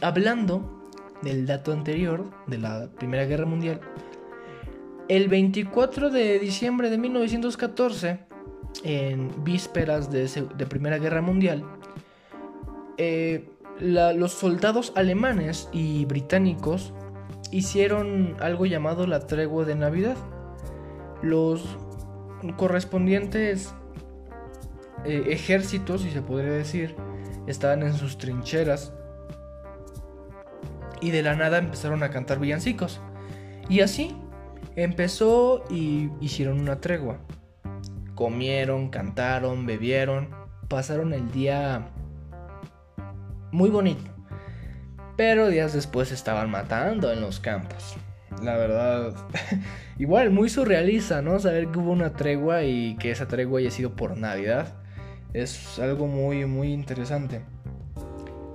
hablando 0.00 0.83
del 1.22 1.46
dato 1.46 1.72
anterior, 1.72 2.30
de 2.46 2.58
la 2.58 2.88
Primera 2.96 3.24
Guerra 3.24 3.46
Mundial, 3.46 3.80
el 5.08 5.28
24 5.28 6.10
de 6.10 6.38
diciembre 6.38 6.90
de 6.90 6.98
1914, 6.98 8.18
en 8.82 9.44
vísperas 9.44 10.10
de, 10.10 10.26
Primera 10.66 10.98
Guerra 10.98 11.20
Mundial, 11.20 11.64
eh, 12.96 13.48
los 13.80 14.32
soldados 14.32 14.92
alemanes 14.96 15.68
y 15.72 16.04
británicos 16.06 16.92
hicieron 17.50 18.36
algo 18.40 18.66
llamado 18.66 19.06
la 19.06 19.20
tregua 19.20 19.64
de 19.64 19.74
Navidad. 19.74 20.16
Los 21.22 21.64
correspondientes 22.56 23.74
eh, 25.04 25.24
ejércitos, 25.28 26.02
si 26.02 26.10
se 26.10 26.22
podría 26.22 26.52
decir, 26.52 26.94
estaban 27.46 27.82
en 27.82 27.94
sus 27.94 28.18
trincheras 28.18 28.92
y 31.04 31.10
de 31.10 31.22
la 31.22 31.36
nada 31.36 31.58
empezaron 31.58 32.02
a 32.02 32.10
cantar 32.10 32.38
villancicos. 32.40 33.00
Y 33.68 33.80
así 33.80 34.16
empezó 34.76 35.64
y 35.70 36.10
hicieron 36.20 36.60
una 36.60 36.80
tregua 36.80 37.18
comieron, 38.14 38.88
cantaron, 38.88 39.66
bebieron, 39.66 40.28
pasaron 40.68 41.12
el 41.12 41.30
día 41.32 41.88
muy 43.52 43.70
bonito. 43.70 44.10
Pero 45.16 45.48
días 45.48 45.72
después 45.72 46.10
estaban 46.12 46.50
matando 46.50 47.12
en 47.12 47.20
los 47.20 47.38
campos. 47.38 47.96
La 48.42 48.56
verdad, 48.56 49.14
igual 49.98 50.30
muy 50.30 50.48
surrealista, 50.48 51.22
¿no? 51.22 51.38
Saber 51.38 51.68
que 51.68 51.78
hubo 51.78 51.92
una 51.92 52.14
tregua 52.14 52.64
y 52.64 52.96
que 52.96 53.12
esa 53.12 53.28
tregua 53.28 53.60
haya 53.60 53.70
sido 53.70 53.94
por 53.94 54.16
Navidad. 54.16 54.74
Es 55.32 55.78
algo 55.78 56.06
muy, 56.06 56.46
muy 56.46 56.72
interesante. 56.72 57.42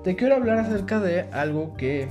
Te 0.04 0.16
quiero 0.16 0.36
hablar 0.36 0.60
acerca 0.60 1.00
de 1.00 1.22
algo 1.32 1.76
que, 1.76 2.08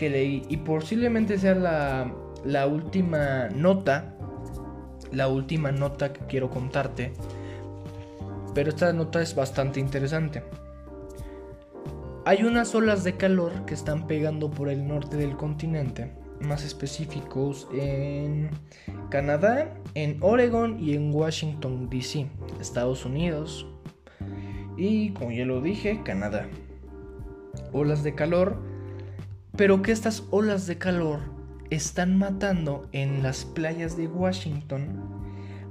que 0.00 0.08
leí 0.08 0.46
y 0.48 0.56
posiblemente 0.56 1.38
sea 1.38 1.54
la, 1.54 2.10
la 2.42 2.66
última 2.66 3.50
nota 3.50 4.16
la 5.12 5.28
última 5.28 5.72
nota 5.72 6.14
que 6.14 6.20
quiero 6.20 6.48
contarte. 6.48 7.12
Pero 8.54 8.70
esta 8.70 8.94
nota 8.94 9.20
es 9.20 9.34
bastante 9.34 9.78
interesante. 9.78 10.42
Hay 12.24 12.44
unas 12.44 12.74
olas 12.74 13.04
de 13.04 13.18
calor 13.18 13.66
que 13.66 13.74
están 13.74 14.06
pegando 14.06 14.50
por 14.50 14.70
el 14.70 14.88
norte 14.88 15.18
del 15.18 15.36
continente 15.36 16.12
más 16.40 16.64
específicos 16.64 17.68
en 17.74 18.48
Canadá, 19.10 19.76
en 19.94 20.16
Oregon 20.22 20.80
y 20.80 20.94
en 20.94 21.14
Washington, 21.14 21.90
D.C., 21.90 22.26
Estados 22.58 23.04
Unidos. 23.04 23.66
Y 24.78 25.10
como 25.10 25.32
ya 25.32 25.44
lo 25.44 25.60
dije, 25.60 26.00
Canadá. 26.02 26.48
Olas 27.72 28.02
de 28.02 28.14
calor, 28.14 28.69
pero 29.56 29.82
que 29.82 29.92
estas 29.92 30.24
olas 30.30 30.66
de 30.66 30.78
calor 30.78 31.20
están 31.70 32.18
matando 32.18 32.88
en 32.92 33.22
las 33.22 33.44
playas 33.44 33.96
de 33.96 34.08
Washington 34.08 35.20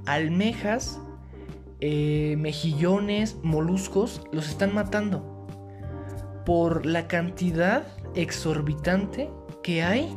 almejas, 0.06 1.00
eh, 1.80 2.36
mejillones, 2.38 3.36
moluscos, 3.42 4.22
los 4.32 4.48
están 4.48 4.74
matando 4.74 5.46
por 6.44 6.86
la 6.86 7.06
cantidad 7.06 7.86
exorbitante 8.14 9.30
que 9.62 9.82
hay 9.82 10.14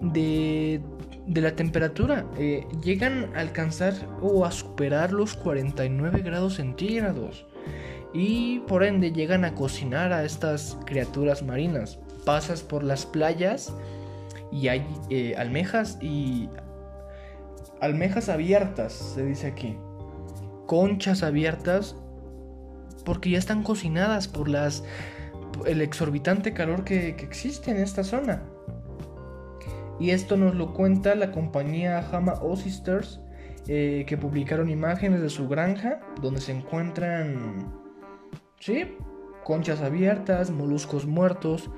de, 0.00 0.80
la 1.26 1.56
temperatura. 1.56 2.26
Eh, 2.38 2.66
llegan 2.82 3.30
a 3.34 3.40
alcanzar 3.40 3.94
o 4.20 4.44
a 4.44 4.50
superar 4.50 5.12
los 5.12 5.34
49 5.34 6.22
grados 6.22 6.54
centígrados. 6.54 7.46
Y 8.12 8.60
por 8.60 8.84
ende 8.84 9.10
llegan 9.10 9.44
a 9.44 9.54
cocinar 9.54 10.12
a 10.12 10.24
estas 10.24 10.78
criaturas 10.86 11.42
marinas. 11.42 11.98
Pasas 12.24 12.62
por 12.62 12.82
las 12.82 13.06
playas 13.06 13.72
y 14.50 14.68
hay 14.68 14.86
eh, 15.10 15.34
almejas 15.36 15.98
y 16.00 16.48
almejas 17.80 18.28
abiertas, 18.28 18.92
se 18.92 19.24
dice 19.24 19.46
aquí. 19.48 19.76
Conchas 20.66 21.22
abiertas 21.22 21.96
porque 23.04 23.30
ya 23.30 23.38
están 23.38 23.62
cocinadas 23.62 24.28
por 24.28 24.48
las 24.48 24.84
el 25.66 25.80
exorbitante 25.82 26.52
calor 26.52 26.84
que, 26.84 27.08
existe 27.08 27.70
en 27.70 27.78
esta 27.78 28.04
zona. 28.04 28.42
Y 30.00 30.10
esto 30.10 30.36
nos 30.36 30.54
lo 30.54 30.74
cuenta 30.74 31.14
la 31.14 31.30
compañía 31.30 32.04
Hama 32.10 32.34
Ossisters, 32.42 33.20
eh, 33.68 34.04
que 34.06 34.16
publicaron 34.16 34.68
imágenes 34.68 35.22
de 35.22 35.30
su 35.30 35.48
granja, 35.48 36.00
donde 36.20 36.40
se 36.40 36.52
encuentran, 36.52 37.72
sí, 38.58 38.96
conchas 39.44 39.80
abiertas, 39.80 40.50
moluscos 40.50 41.06
muertos. 41.06 41.70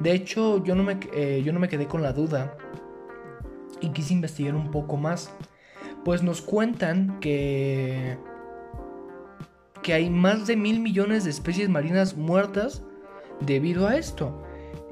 De 0.00 0.12
hecho, 0.12 0.62
yo 0.62 0.74
no 0.74 0.82
me, 0.82 0.98
eh, 1.12 1.42
yo 1.44 1.52
no 1.52 1.60
me 1.60 1.68
quedé 1.68 1.86
con 1.86 2.02
la 2.02 2.12
duda 2.12 2.56
y 3.80 3.90
quise 3.90 4.14
investigar 4.14 4.54
un 4.54 4.70
poco 4.70 4.96
más. 4.96 5.32
Pues 6.04 6.22
nos 6.22 6.40
cuentan 6.40 7.18
que, 7.20 8.16
que 9.82 9.92
hay 9.92 10.10
más 10.10 10.46
de 10.46 10.56
mil 10.56 10.80
millones 10.80 11.24
de 11.24 11.30
especies 11.30 11.68
marinas 11.68 12.16
muertas 12.16 12.82
debido 13.40 13.88
a 13.88 13.96
esto. 13.96 14.42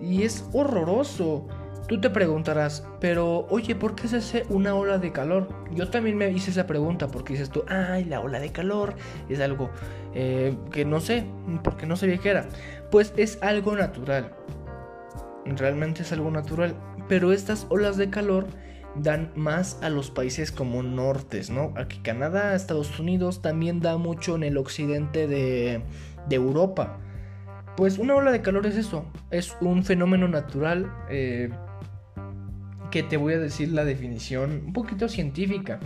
Y 0.01 0.25
es 0.25 0.45
horroroso. 0.53 1.47
Tú 1.87 2.01
te 2.01 2.11
preguntarás, 2.11 2.85
pero 2.99 3.47
oye, 3.49 3.77
¿por 3.77 3.95
qué 3.95 4.09
se 4.09 4.16
hace 4.16 4.45
una 4.49 4.75
ola 4.75 4.99
de 4.99 5.12
calor? 5.12 5.49
Yo 5.73 5.88
también 5.88 6.16
me 6.16 6.29
hice 6.33 6.51
esa 6.51 6.66
pregunta 6.66 7.07
porque 7.07 7.35
dices 7.35 7.51
tú, 7.51 7.62
ay, 7.69 8.05
la 8.07 8.19
ola 8.19 8.40
de 8.40 8.51
calor 8.51 8.97
es 9.29 9.38
algo 9.38 9.71
eh, 10.12 10.57
que 10.73 10.85
no 10.85 11.01
sé, 11.01 11.27
porque 11.62 11.87
no 11.87 11.95
sabía 11.95 12.19
qué 12.19 12.31
era. 12.31 12.49
Pues 12.90 13.14
es 13.16 13.40
algo 13.40 13.77
natural. 13.77 14.33
Realmente 15.56 16.02
es 16.02 16.12
algo 16.12 16.30
natural. 16.30 16.74
Pero 17.09 17.32
estas 17.32 17.66
olas 17.70 17.96
de 17.96 18.11
calor 18.11 18.46
dan 19.02 19.30
más 19.35 19.78
a 19.82 19.90
los 19.90 20.11
países 20.11 20.50
como 20.50 20.82
nortes, 20.82 21.50
¿no? 21.50 21.72
Aquí 21.76 21.98
Canadá, 21.98 22.54
Estados 22.54 22.98
Unidos, 22.98 23.42
también 23.42 23.80
da 23.80 23.96
mucho 23.96 24.37
en 24.37 24.42
el 24.42 24.56
occidente 24.56 25.26
de, 25.26 25.82
Europa. 26.30 26.98
Pues 27.76 27.98
una 27.98 28.14
ola 28.14 28.32
de 28.32 28.40
calor 28.40 28.66
es 28.66 28.76
eso, 28.76 29.04
es 29.30 29.56
un 29.61 29.85
fenómeno 29.85 30.28
natural 30.28 30.90
eh, 31.11 31.50
que 32.90 33.02
te 33.02 33.18
voy 33.18 33.35
a 33.35 33.38
decir 33.38 33.70
la 33.72 33.85
definición 33.85 34.62
un 34.66 34.72
poquito 34.72 35.09
científica. 35.09 35.78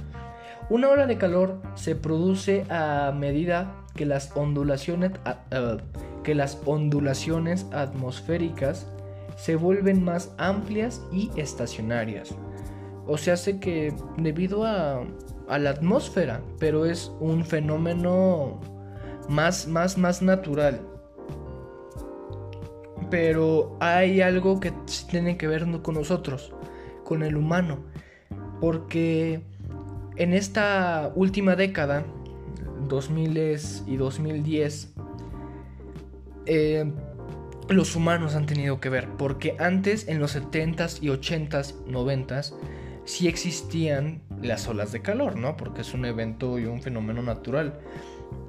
Una 0.71 0.89
ola 0.89 1.07
de 1.07 1.19
calor 1.19 1.61
se 1.75 1.97
produce 1.97 2.65
a 2.71 3.13
medida 3.13 3.75
que 3.97 4.07
las 4.07 4.31
ondulaciones, 4.37 5.11
que 6.23 6.35
las 6.37 6.63
ondulaciones 6.65 7.67
atmosféricas 7.73 8.87
se 9.37 9.57
vuelven 9.57 10.05
más 10.05 10.35
amplias 10.39 11.03
y 11.13 11.31
estacionarias. 11.37 12.35
O 13.07 13.19
sea, 13.19 13.35
hace 13.35 13.59
que 13.59 13.95
debido 14.17 14.65
a, 14.65 15.05
la 15.49 15.71
atmósfera, 15.71 16.43
pero 16.61 16.87
es 16.87 17.11
un 17.19 17.45
fenómeno 17.45 18.61
más, 19.29 19.67
más, 19.67 19.99
más 19.99 20.23
natural 20.23 20.81
pero 23.11 23.77
hay 23.81 24.21
algo 24.21 24.61
que 24.61 24.73
tiene 25.11 25.37
que 25.37 25.49
ver 25.49 25.67
con 25.83 25.97
nosotros, 25.97 26.55
con 27.05 27.23
el 27.23 27.37
humano, 27.37 27.81
porque 28.61 29.43
en 30.17 30.33
esta 30.33 31.13
última 31.15 31.57
década, 31.57 32.05
2000 32.89 33.59
y 33.87 33.97
2010, 33.97 34.95
eh, 36.47 36.93
los 37.71 37.97
humanos 37.97 38.35
han 38.35 38.47
tenido 38.47 38.81
que 38.81 38.89
ver, 38.89 39.09
porque 39.17 39.57
antes 39.59 40.09
en 40.09 40.19
los 40.19 40.37
70s 40.37 40.99
y 41.03 41.09
80s, 41.09 41.85
90s, 41.87 42.55
sí 43.05 43.29
existían 43.29 44.23
las 44.43 44.69
olas 44.69 44.93
de 44.93 45.03
calor, 45.03 45.37
¿no? 45.37 45.57
Porque 45.57 45.81
es 45.81 45.95
un 45.95 46.05
evento 46.05 46.59
y 46.59 46.67
un 46.67 46.83
fenómeno 46.83 47.23
natural, 47.23 47.81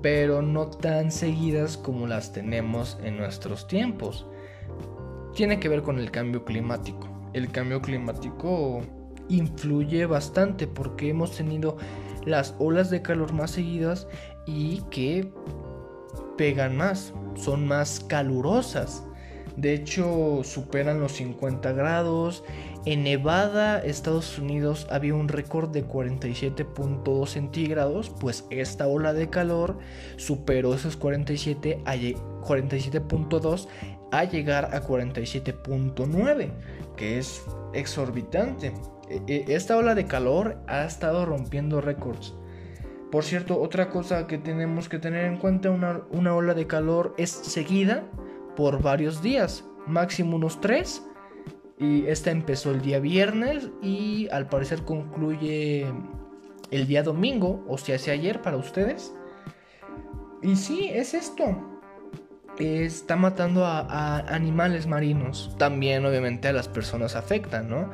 pero 0.01 0.41
no 0.41 0.67
tan 0.67 1.11
seguidas 1.11 1.77
como 1.77 2.07
las 2.07 2.33
tenemos 2.33 2.97
en 3.03 3.17
nuestros 3.17 3.67
tiempos 3.67 4.25
tiene 5.33 5.59
que 5.59 5.69
ver 5.69 5.81
con 5.81 5.99
el 5.99 6.11
cambio 6.11 6.43
climático. 6.43 7.07
El 7.33 7.51
cambio 7.51 7.81
climático 7.81 8.81
influye 9.29 10.05
bastante 10.05 10.67
porque 10.67 11.09
hemos 11.09 11.35
tenido 11.35 11.77
las 12.25 12.55
olas 12.59 12.89
de 12.89 13.01
calor 13.01 13.33
más 13.33 13.51
seguidas 13.51 14.07
y 14.45 14.81
que 14.91 15.31
pegan 16.37 16.75
más, 16.75 17.13
son 17.35 17.67
más 17.67 18.01
calurosas. 18.01 19.05
De 19.57 19.73
hecho, 19.73 20.41
superan 20.43 20.99
los 20.99 21.13
50 21.13 21.71
grados. 21.73 22.43
En 22.85 23.03
Nevada, 23.03 23.79
Estados 23.79 24.37
Unidos, 24.39 24.87
había 24.89 25.13
un 25.13 25.27
récord 25.27 25.69
de 25.69 25.85
47.2 25.85 27.27
centígrados. 27.27 28.09
Pues 28.09 28.45
esta 28.49 28.87
ola 28.87 29.13
de 29.13 29.29
calor 29.29 29.77
superó 30.17 30.73
esos 30.73 30.97
47 30.97 31.81
47.2 31.83 33.67
a 34.11 34.23
llegar 34.25 34.75
a 34.75 34.81
47.9, 34.81 36.51
que 36.95 37.19
es 37.19 37.43
exorbitante. 37.73 38.73
E, 39.09 39.21
e, 39.27 39.45
esta 39.53 39.77
ola 39.77 39.95
de 39.95 40.05
calor 40.05 40.57
ha 40.67 40.85
estado 40.85 41.25
rompiendo 41.25 41.81
récords. 41.81 42.33
Por 43.11 43.25
cierto, 43.25 43.59
otra 43.61 43.89
cosa 43.89 44.25
que 44.25 44.37
tenemos 44.37 44.87
que 44.87 44.97
tener 44.97 45.25
en 45.25 45.37
cuenta, 45.37 45.69
una, 45.69 46.01
una 46.11 46.33
ola 46.33 46.53
de 46.53 46.65
calor 46.65 47.13
es 47.17 47.29
seguida 47.29 48.05
por 48.55 48.81
varios 48.81 49.21
días, 49.21 49.63
máximo 49.87 50.35
unos 50.35 50.61
3. 50.61 51.03
Y 51.79 52.05
esta 52.05 52.29
empezó 52.29 52.71
el 52.71 52.81
día 52.81 52.99
viernes 52.99 53.69
y 53.81 54.29
al 54.31 54.47
parecer 54.47 54.83
concluye 54.83 55.87
el 56.69 56.87
día 56.87 57.01
domingo, 57.01 57.65
o 57.67 57.77
sea, 57.77 57.95
hace 57.95 58.11
ayer 58.11 58.41
para 58.41 58.57
ustedes. 58.57 59.13
Y 60.43 60.55
sí, 60.55 60.89
es 60.93 61.15
esto 61.15 61.71
está 62.61 63.15
matando 63.15 63.65
a, 63.65 64.17
animales 64.19 64.87
marinos. 64.87 65.53
También 65.57 66.05
obviamente 66.05 66.47
a 66.47 66.53
las 66.53 66.67
personas 66.67 67.15
afectan, 67.15 67.69
¿no? 67.69 67.89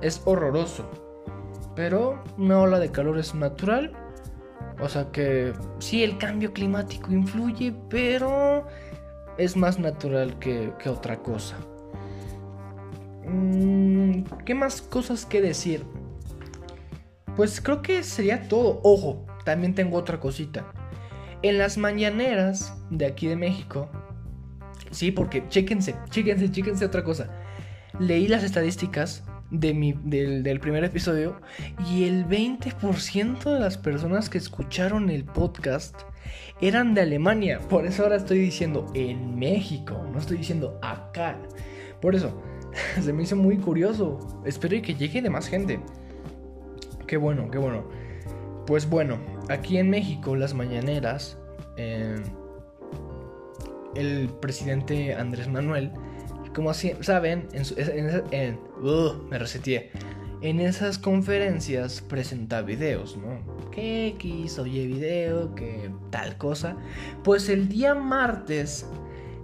Es 0.00 0.22
horroroso. 0.24 0.90
Pero 1.74 2.22
una 2.36 2.60
ola 2.60 2.78
de 2.78 2.90
calor 2.90 3.18
es 3.18 3.34
natural. 3.34 3.92
O 4.80 4.88
sea 4.88 5.10
que 5.12 5.52
sí, 5.78 6.02
el 6.02 6.18
cambio 6.18 6.52
climático 6.52 7.12
influye, 7.12 7.74
pero 7.88 8.66
es 9.38 9.56
más 9.56 9.78
natural 9.78 10.38
que, 10.38 10.72
otra 10.86 11.18
cosa. 11.18 11.56
Mm, 13.26 14.22
¿Qué 14.44 14.54
más 14.54 14.82
cosas 14.82 15.24
que 15.24 15.40
decir? 15.40 15.84
Pues 17.36 17.60
creo 17.60 17.82
que 17.82 18.02
sería 18.02 18.48
todo. 18.48 18.80
Ojo, 18.82 19.26
también 19.44 19.74
tengo 19.74 19.96
otra 19.96 20.20
cosita. 20.20 20.72
En 21.42 21.58
las 21.58 21.78
mañaneras 21.78 22.74
de 22.90 23.06
aquí 23.06 23.26
de 23.26 23.36
México, 23.36 23.88
sí, 24.90 25.10
porque 25.10 25.48
chéquense, 25.48 25.96
chéquense, 26.10 26.50
chéquense 26.50 26.84
otra 26.84 27.02
cosa. 27.02 27.30
Leí 27.98 28.28
las 28.28 28.44
estadísticas 28.44 29.24
de 29.50 29.74
mi, 29.74 29.94
del, 30.04 30.42
del 30.42 30.60
primer 30.60 30.84
episodio 30.84 31.40
y 31.88 32.04
el 32.04 32.26
20% 32.26 33.52
de 33.52 33.60
las 33.60 33.78
personas 33.78 34.28
que 34.28 34.38
escucharon 34.38 35.10
el 35.10 35.24
podcast 35.24 35.96
eran 36.60 36.94
de 36.94 37.02
Alemania. 37.02 37.60
Por 37.68 37.86
eso 37.86 38.02
ahora 38.04 38.16
estoy 38.16 38.38
diciendo 38.38 38.86
en 38.94 39.38
México, 39.38 40.06
no 40.12 40.18
estoy 40.18 40.38
diciendo 40.38 40.78
acá. 40.82 41.38
Por 42.00 42.14
eso, 42.14 42.40
se 43.00 43.12
me 43.12 43.22
hizo 43.22 43.36
muy 43.36 43.58
curioso. 43.58 44.18
Espero 44.44 44.80
que 44.82 44.94
llegue 44.94 45.22
de 45.22 45.30
más 45.30 45.48
gente. 45.48 45.80
Qué 47.06 47.16
bueno, 47.16 47.50
qué 47.50 47.58
bueno. 47.58 47.84
Pues 48.66 48.88
bueno, 48.88 49.18
aquí 49.48 49.78
en 49.78 49.90
México 49.90 50.36
las 50.36 50.54
mañaneras, 50.54 51.38
eh, 51.76 52.16
el 53.94 54.28
presidente 54.40 55.14
Andrés 55.14 55.48
Manuel 55.48 55.92
como 56.54 56.70
así, 56.70 56.92
saben, 57.00 57.48
en, 57.52 58.58
uh, 58.82 59.12
me 59.30 59.38
reseteé. 59.38 59.90
En 60.42 60.58
esas 60.58 60.98
conferencias 60.98 62.00
presenta 62.00 62.62
videos, 62.62 63.18
¿no? 63.18 63.70
Que 63.70 64.06
X, 64.08 64.58
oye 64.58 64.86
video, 64.86 65.54
que 65.54 65.90
tal 66.08 66.38
cosa. 66.38 66.78
Pues 67.22 67.50
el 67.50 67.68
día 67.68 67.94
martes, 67.94 68.86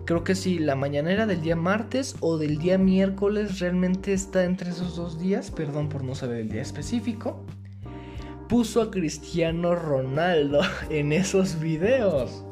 creo 0.07 0.25
que 0.25 0.35
sí, 0.35 0.59
la 0.59 0.75
mañanera 0.75 1.27
del 1.27 1.43
día 1.43 1.55
martes 1.55 2.17
o 2.21 2.39
del 2.39 2.57
día 2.57 2.79
miércoles 2.79 3.61
realmente 3.61 4.15
está 4.15 4.45
entre 4.45 4.71
esos 4.71 4.97
dos 4.97 5.21
días, 5.21 5.51
perdón 5.51 5.91
por 5.91 6.03
no 6.03 6.15
saber 6.15 6.39
el 6.41 6.49
día 6.49 6.63
específico. 6.63 7.45
Puso 8.49 8.81
a 8.81 8.91
Cristiano 8.91 9.75
Ronaldo 9.75 10.63
en 10.89 11.13
esos 11.13 11.61
videos. 11.61 12.46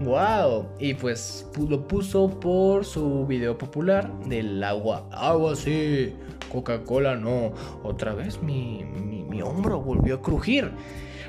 ¡Wow! 0.00 0.66
Y 0.78 0.94
pues 0.94 1.48
lo 1.68 1.86
puso 1.86 2.28
por 2.40 2.84
su 2.84 3.26
video 3.26 3.56
popular 3.56 4.12
del 4.24 4.62
agua. 4.62 5.08
Agua 5.12 5.56
sí, 5.56 6.14
Coca-Cola 6.52 7.16
no. 7.16 7.52
Otra 7.82 8.14
vez 8.14 8.42
mi, 8.42 8.84
mi, 8.84 9.42
hombro 9.42 9.80
volvió 9.80 10.16
a 10.16 10.22
crujir. 10.22 10.72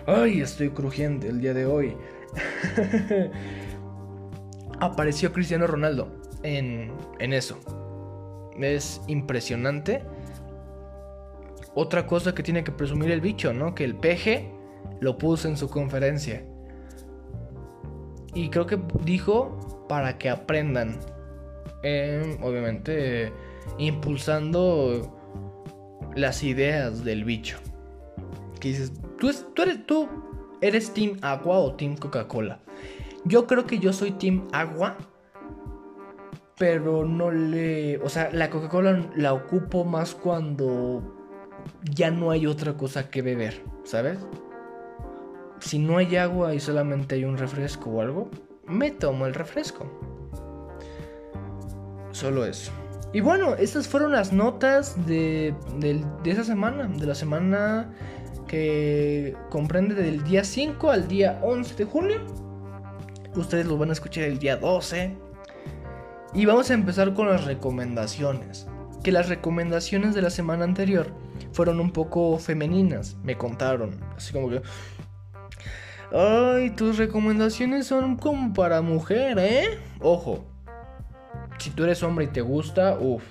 ¡Ay, 0.05 0.41
estoy 0.41 0.69
crujiente 0.69 1.27
el 1.27 1.41
día 1.41 1.53
de 1.53 1.65
hoy! 1.65 1.97
Apareció 4.79 5.33
Cristiano 5.33 5.67
Ronaldo 5.67 6.21
en, 6.43 6.93
en 7.19 7.33
eso. 7.33 7.57
Es 8.59 9.01
impresionante. 9.07 10.03
Otra 11.75 12.07
cosa 12.07 12.33
que 12.33 12.43
tiene 12.43 12.63
que 12.63 12.71
presumir 12.71 13.11
el 13.11 13.21
bicho, 13.21 13.53
¿no? 13.53 13.75
Que 13.75 13.83
el 13.83 13.95
peje 13.95 14.51
lo 14.99 15.17
puso 15.17 15.47
en 15.47 15.57
su 15.57 15.69
conferencia. 15.69 16.43
Y 18.37 18.49
creo 18.49 18.67
que 18.67 18.79
dijo 19.03 19.85
para 19.89 20.19
que 20.19 20.29
aprendan. 20.29 20.99
Em, 21.81 22.37
obviamente 22.43 23.33
impulsando 23.79 25.11
las 26.15 26.43
ideas 26.43 27.03
del 27.03 27.23
bicho. 27.23 27.57
Que 28.59 28.69
dices, 28.69 28.93
¿tú, 29.17 29.31
tú, 29.55 29.61
eres, 29.63 29.85
¿tú 29.87 30.07
eres 30.61 30.93
Team 30.93 31.17
Agua 31.21 31.57
o 31.57 31.73
Team 31.73 31.97
Coca-Cola? 31.97 32.59
Yo 33.25 33.47
creo 33.47 33.65
que 33.65 33.79
yo 33.79 33.91
soy 33.91 34.11
Team 34.11 34.47
Agua. 34.51 34.97
Pero 36.59 37.05
no 37.05 37.31
le... 37.31 37.97
O 37.99 38.09
sea, 38.09 38.29
la 38.31 38.51
Coca-Cola 38.51 39.09
la 39.15 39.33
ocupo 39.33 39.83
más 39.83 40.13
cuando 40.13 41.01
ya 41.91 42.11
no 42.11 42.29
hay 42.29 42.45
otra 42.45 42.77
cosa 42.77 43.09
que 43.09 43.23
beber, 43.23 43.63
¿sabes? 43.83 44.19
Si 45.59 45.79
no 45.79 45.97
hay 45.97 46.15
agua 46.15 46.53
y 46.53 46.59
solamente 46.59 47.15
hay 47.15 47.25
un 47.25 47.37
refresco 47.37 47.89
o 47.89 48.01
algo, 48.01 48.29
me 48.67 48.91
tomo 48.91 49.25
el 49.25 49.33
refresco. 49.33 49.85
Solo 52.11 52.45
eso. 52.45 52.71
Y 53.13 53.21
bueno, 53.21 53.55
estas 53.55 53.87
fueron 53.87 54.11
las 54.11 54.33
notas 54.33 55.05
de, 55.05 55.53
de, 55.79 56.03
esa 56.25 56.43
semana, 56.43 56.87
de 56.87 57.05
la 57.05 57.15
semana 57.15 57.93
que 58.47 59.35
comprende 59.49 59.95
del 59.95 60.23
día 60.23 60.43
5 60.43 60.91
al 60.91 61.07
día 61.07 61.39
11 61.41 61.75
de 61.75 61.85
junio. 61.85 62.21
Ustedes 63.35 63.65
lo 63.65 63.77
van 63.77 63.89
a 63.89 63.93
escuchar 63.93 64.25
el 64.25 64.39
día 64.39 64.57
12. 64.57 65.15
Y 66.33 66.45
vamos 66.45 66.69
a 66.69 66.73
empezar 66.73 67.13
con 67.13 67.29
las 67.29 67.45
recomendaciones. 67.45 68.67
Que 69.03 69.11
las 69.11 69.29
recomendaciones 69.29 70.13
de 70.13 70.21
la 70.21 70.29
semana 70.29 70.65
anterior 70.65 71.13
fueron 71.53 71.79
un 71.79 71.91
poco 71.91 72.37
femeninas, 72.37 73.15
me 73.23 73.37
contaron. 73.37 73.99
Así 74.15 74.33
como 74.33 74.49
que, 74.49 74.61
Ay, 76.11 76.69
tus 76.69 76.97
recomendaciones 76.97 77.87
son 77.87 78.15
como 78.15 78.53
para 78.53 78.81
mujer, 78.81 79.37
¿eh? 79.39 79.65
Ojo, 79.99 80.45
si 81.57 81.69
tú 81.69 81.83
eres 81.83 82.01
hombre 82.01 82.25
y 82.25 82.27
te 82.29 82.39
gusta, 82.39 82.97
uff, 82.97 83.23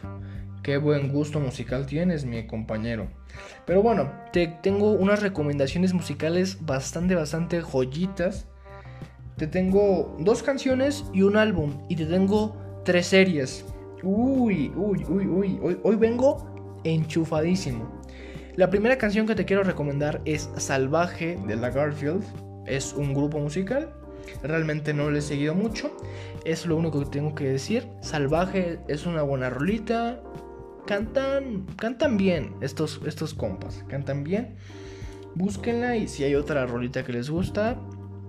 qué 0.63 0.77
buen 0.77 1.11
gusto 1.11 1.41
musical 1.41 1.87
tienes, 1.87 2.27
mi 2.27 2.47
compañero. 2.47 3.09
Pero 3.65 3.83
bueno, 3.83 4.13
te 4.31 4.49
tengo 4.63 4.93
unas 4.93 5.23
recomendaciones 5.23 5.95
musicales 5.95 6.59
bastante, 6.67 7.15
bastante 7.15 7.63
joyitas. 7.63 8.47
Te 9.37 9.47
tengo 9.47 10.15
dos 10.19 10.43
canciones 10.43 11.05
y 11.15 11.23
un 11.23 11.37
álbum. 11.37 11.73
Y 11.89 11.97
te 11.97 12.05
tengo 12.05 12.57
tres 12.85 13.07
series. 13.07 13.65
Uy, 14.03 14.71
uy, 14.77 15.05
uy, 15.09 15.27
uy. 15.27 15.59
Hoy, 15.63 15.79
hoy 15.83 15.97
vengo 15.97 16.81
enchufadísimo. 16.85 18.03
La 18.55 18.71
primera 18.71 18.99
canción 18.99 19.27
que 19.27 19.35
te 19.35 19.45
quiero 19.45 19.63
recomendar 19.63 20.21
es 20.25 20.51
Salvaje 20.57 21.39
de 21.47 21.57
la 21.57 21.71
Garfield 21.71 22.25
es 22.67 22.93
un 22.93 23.15
grupo 23.15 23.39
musical. 23.39 23.93
Realmente 24.43 24.93
no 24.93 25.11
lo 25.11 25.17
he 25.17 25.23
seguido 25.23 25.55
mucho. 25.55 25.97
Es 26.45 26.67
lo 26.67 26.77
único 26.77 27.01
que 27.01 27.07
tengo 27.07 27.35
que 27.35 27.45
decir. 27.45 27.89
Salvaje 28.01 28.81
es 28.89 29.07
una 29.07 29.23
buena 29.23 29.51
rolita. 29.51 30.21
Cantan, 30.87 31.67
cantan 31.77 32.17
bien 32.17 32.55
estos, 32.61 33.01
estos 33.07 33.35
compas. 33.35 33.85
Cantan 33.89 34.25
bien. 34.25 34.57
Búsquenla 35.35 35.97
y 35.97 36.09
si 36.09 36.25
hay 36.25 36.35
otra 36.35 36.67
rolita 36.67 37.05
que 37.05 37.13
les 37.13 37.29
gusta, 37.29 37.77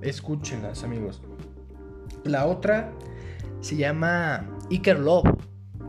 escúchenlas, 0.01 0.83
amigos. 0.83 1.21
La 2.23 2.45
otra 2.45 2.91
se 3.61 3.75
llama 3.75 4.45
Iker 4.69 4.99
Love. 4.99 5.29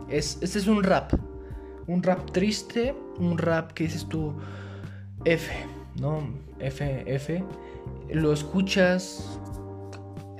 Es, 0.08 0.38
este 0.40 0.58
es 0.58 0.66
un 0.66 0.82
rap. 0.82 1.12
Un 1.86 2.02
rap 2.02 2.30
triste. 2.30 2.94
Un 3.18 3.36
rap 3.36 3.72
que 3.72 3.84
dices 3.84 4.06
tú 4.08 4.34
F, 5.24 5.52
¿no? 5.96 6.22
F, 6.60 7.02
F 7.06 7.44
lo 8.10 8.32
escuchas 8.32 9.38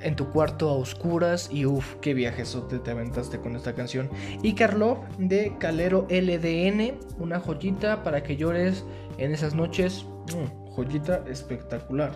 en 0.03 0.17
tu 0.17 0.31
cuarto 0.31 0.69
a 0.69 0.73
oscuras 0.75 1.49
y 1.53 1.67
uff, 1.67 1.97
qué 2.01 2.15
viajesote 2.15 2.79
te 2.79 2.91
aventaste 2.91 3.41
con 3.41 3.57
esta 3.57 3.75
canción. 3.75 4.09
Y 4.43 4.55
Carlov 4.55 4.99
de 5.19 5.55
Calero 5.59 6.07
LDN, 6.09 6.99
una 7.19 7.41
joyita 7.41 8.03
para 8.03 8.23
que 8.23 8.37
llores 8.37 8.85
en 9.19 9.33
esas 9.33 9.55
noches, 9.55 10.07
mm, 10.35 10.71
joyita 10.71 11.25
espectacular. 11.29 12.13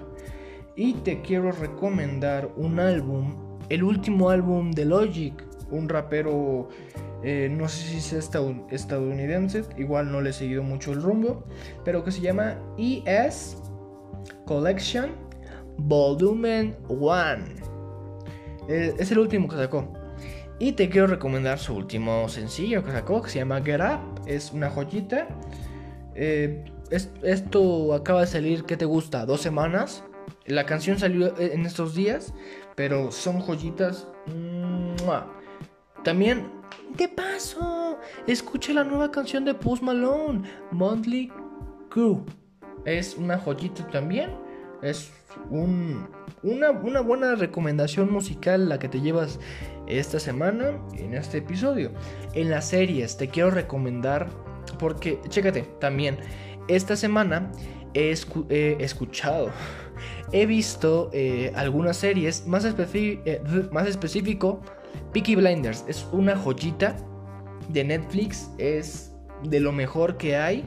Y 0.76 0.94
te 0.94 1.20
quiero 1.20 1.52
recomendar 1.52 2.50
un 2.56 2.80
álbum, 2.80 3.58
el 3.68 3.82
último 3.82 4.30
álbum 4.30 4.70
de 4.70 4.84
Logic, 4.84 5.34
un 5.70 5.88
rapero, 5.88 6.68
eh, 7.22 7.48
no 7.50 7.68
sé 7.68 7.88
si 7.88 7.96
es 7.96 8.12
estadounidense, 8.12 9.64
igual 9.76 10.10
no 10.12 10.20
le 10.20 10.30
he 10.30 10.32
seguido 10.32 10.62
mucho 10.62 10.92
el 10.92 11.02
rumbo, 11.02 11.44
pero 11.84 12.04
que 12.04 12.10
se 12.10 12.20
llama 12.20 12.58
ES 12.78 13.56
Collection 14.46 15.31
Volumen 15.78 16.76
1. 16.88 17.62
Eh, 18.68 18.94
es 18.98 19.10
el 19.10 19.18
último 19.18 19.48
que 19.48 19.56
sacó. 19.56 19.92
Y 20.58 20.72
te 20.72 20.88
quiero 20.88 21.08
recomendar 21.08 21.58
su 21.58 21.74
último 21.74 22.28
sencillo 22.28 22.84
que 22.84 22.92
sacó, 22.92 23.22
que 23.22 23.30
se 23.30 23.38
llama 23.40 23.60
Get 23.62 23.80
Up. 23.80 24.22
Es 24.26 24.52
una 24.52 24.70
joyita. 24.70 25.26
Eh, 26.14 26.64
esto 26.90 27.94
acaba 27.94 28.20
de 28.20 28.26
salir, 28.26 28.64
¿qué 28.64 28.76
te 28.76 28.84
gusta? 28.84 29.24
¿Dos 29.26 29.40
semanas? 29.40 30.04
La 30.46 30.66
canción 30.66 30.98
salió 30.98 31.38
en 31.38 31.64
estos 31.66 31.94
días, 31.94 32.34
pero 32.74 33.10
son 33.10 33.40
joyitas. 33.40 34.08
También, 36.04 36.50
de 36.96 37.08
paso, 37.08 37.98
escucha 38.26 38.72
la 38.72 38.84
nueva 38.84 39.10
canción 39.10 39.44
de 39.44 39.54
Post 39.54 39.82
Malone, 39.82 40.42
Monthly 40.70 41.32
Crew. 41.90 42.24
Es 42.84 43.16
una 43.16 43.38
joyita 43.38 43.86
también. 43.88 44.30
Es 44.82 45.12
una, 45.50 46.70
buena 46.72 47.34
recomendación 47.36 48.12
musical 48.12 48.68
la 48.68 48.78
que 48.78 48.88
te 48.88 49.00
llevas 49.00 49.38
esta 49.86 50.18
semana 50.18 50.72
en 50.94 51.14
este 51.14 51.38
episodio. 51.38 51.92
En 52.34 52.50
las 52.50 52.68
series 52.68 53.16
te 53.16 53.28
quiero 53.28 53.50
recomendar, 53.50 54.28
porque, 54.78 55.20
chécate, 55.28 55.62
también, 55.78 56.18
esta 56.68 56.96
semana 56.96 57.50
he, 57.94 58.10
escuchado, 58.10 59.50
he 60.32 60.46
visto 60.46 61.10
eh, 61.12 61.52
algunas 61.54 61.96
series, 61.96 62.46
más, 62.46 62.64
eh, 62.64 63.42
más 63.70 63.86
específico, 63.86 64.60
Peaky 65.12 65.36
Blinders, 65.36 65.84
es 65.86 66.06
una 66.12 66.36
joyita 66.36 66.96
de 67.68 67.84
Netflix, 67.84 68.50
es 68.58 69.14
de 69.44 69.60
lo 69.60 69.72
mejor 69.72 70.16
que 70.16 70.36
hay, 70.36 70.64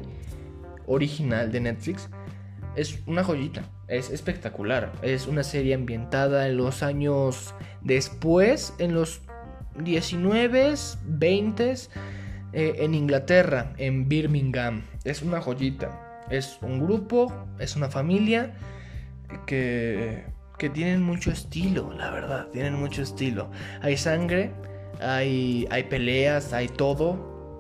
original 0.88 1.52
de 1.52 1.60
Netflix, 1.60 2.10
es 2.76 3.00
una 3.08 3.24
joyita. 3.24 3.75
Es 3.88 4.10
espectacular. 4.10 4.92
Es 5.02 5.28
una 5.28 5.44
serie 5.44 5.76
ambientada 5.76 6.48
en 6.48 6.58
los 6.58 6.82
años 6.82 7.54
después, 7.82 8.74
en 8.80 8.94
los 8.94 9.22
19, 9.78 10.74
20 11.06 11.74
eh, 12.54 12.76
en 12.80 12.96
Inglaterra, 12.96 13.74
en 13.78 14.08
Birmingham. 14.08 14.84
Es 15.04 15.22
una 15.22 15.42
joyita. 15.42 16.24
Es 16.30 16.58
un 16.62 16.80
grupo, 16.80 17.32
es 17.60 17.76
una 17.76 17.90
familia 17.90 18.56
que, 19.46 20.24
que 20.58 20.70
tienen 20.70 21.04
mucho 21.04 21.32
estilo, 21.32 21.94
la 21.94 22.10
verdad. 22.10 22.48
Tienen 22.52 22.74
mucho 22.76 23.04
estilo. 23.04 23.52
Hay 23.82 23.98
sangre, 23.98 24.52
hay, 25.00 25.68
hay 25.70 25.84
peleas, 25.84 26.54
hay 26.54 26.70
todo. 26.70 27.60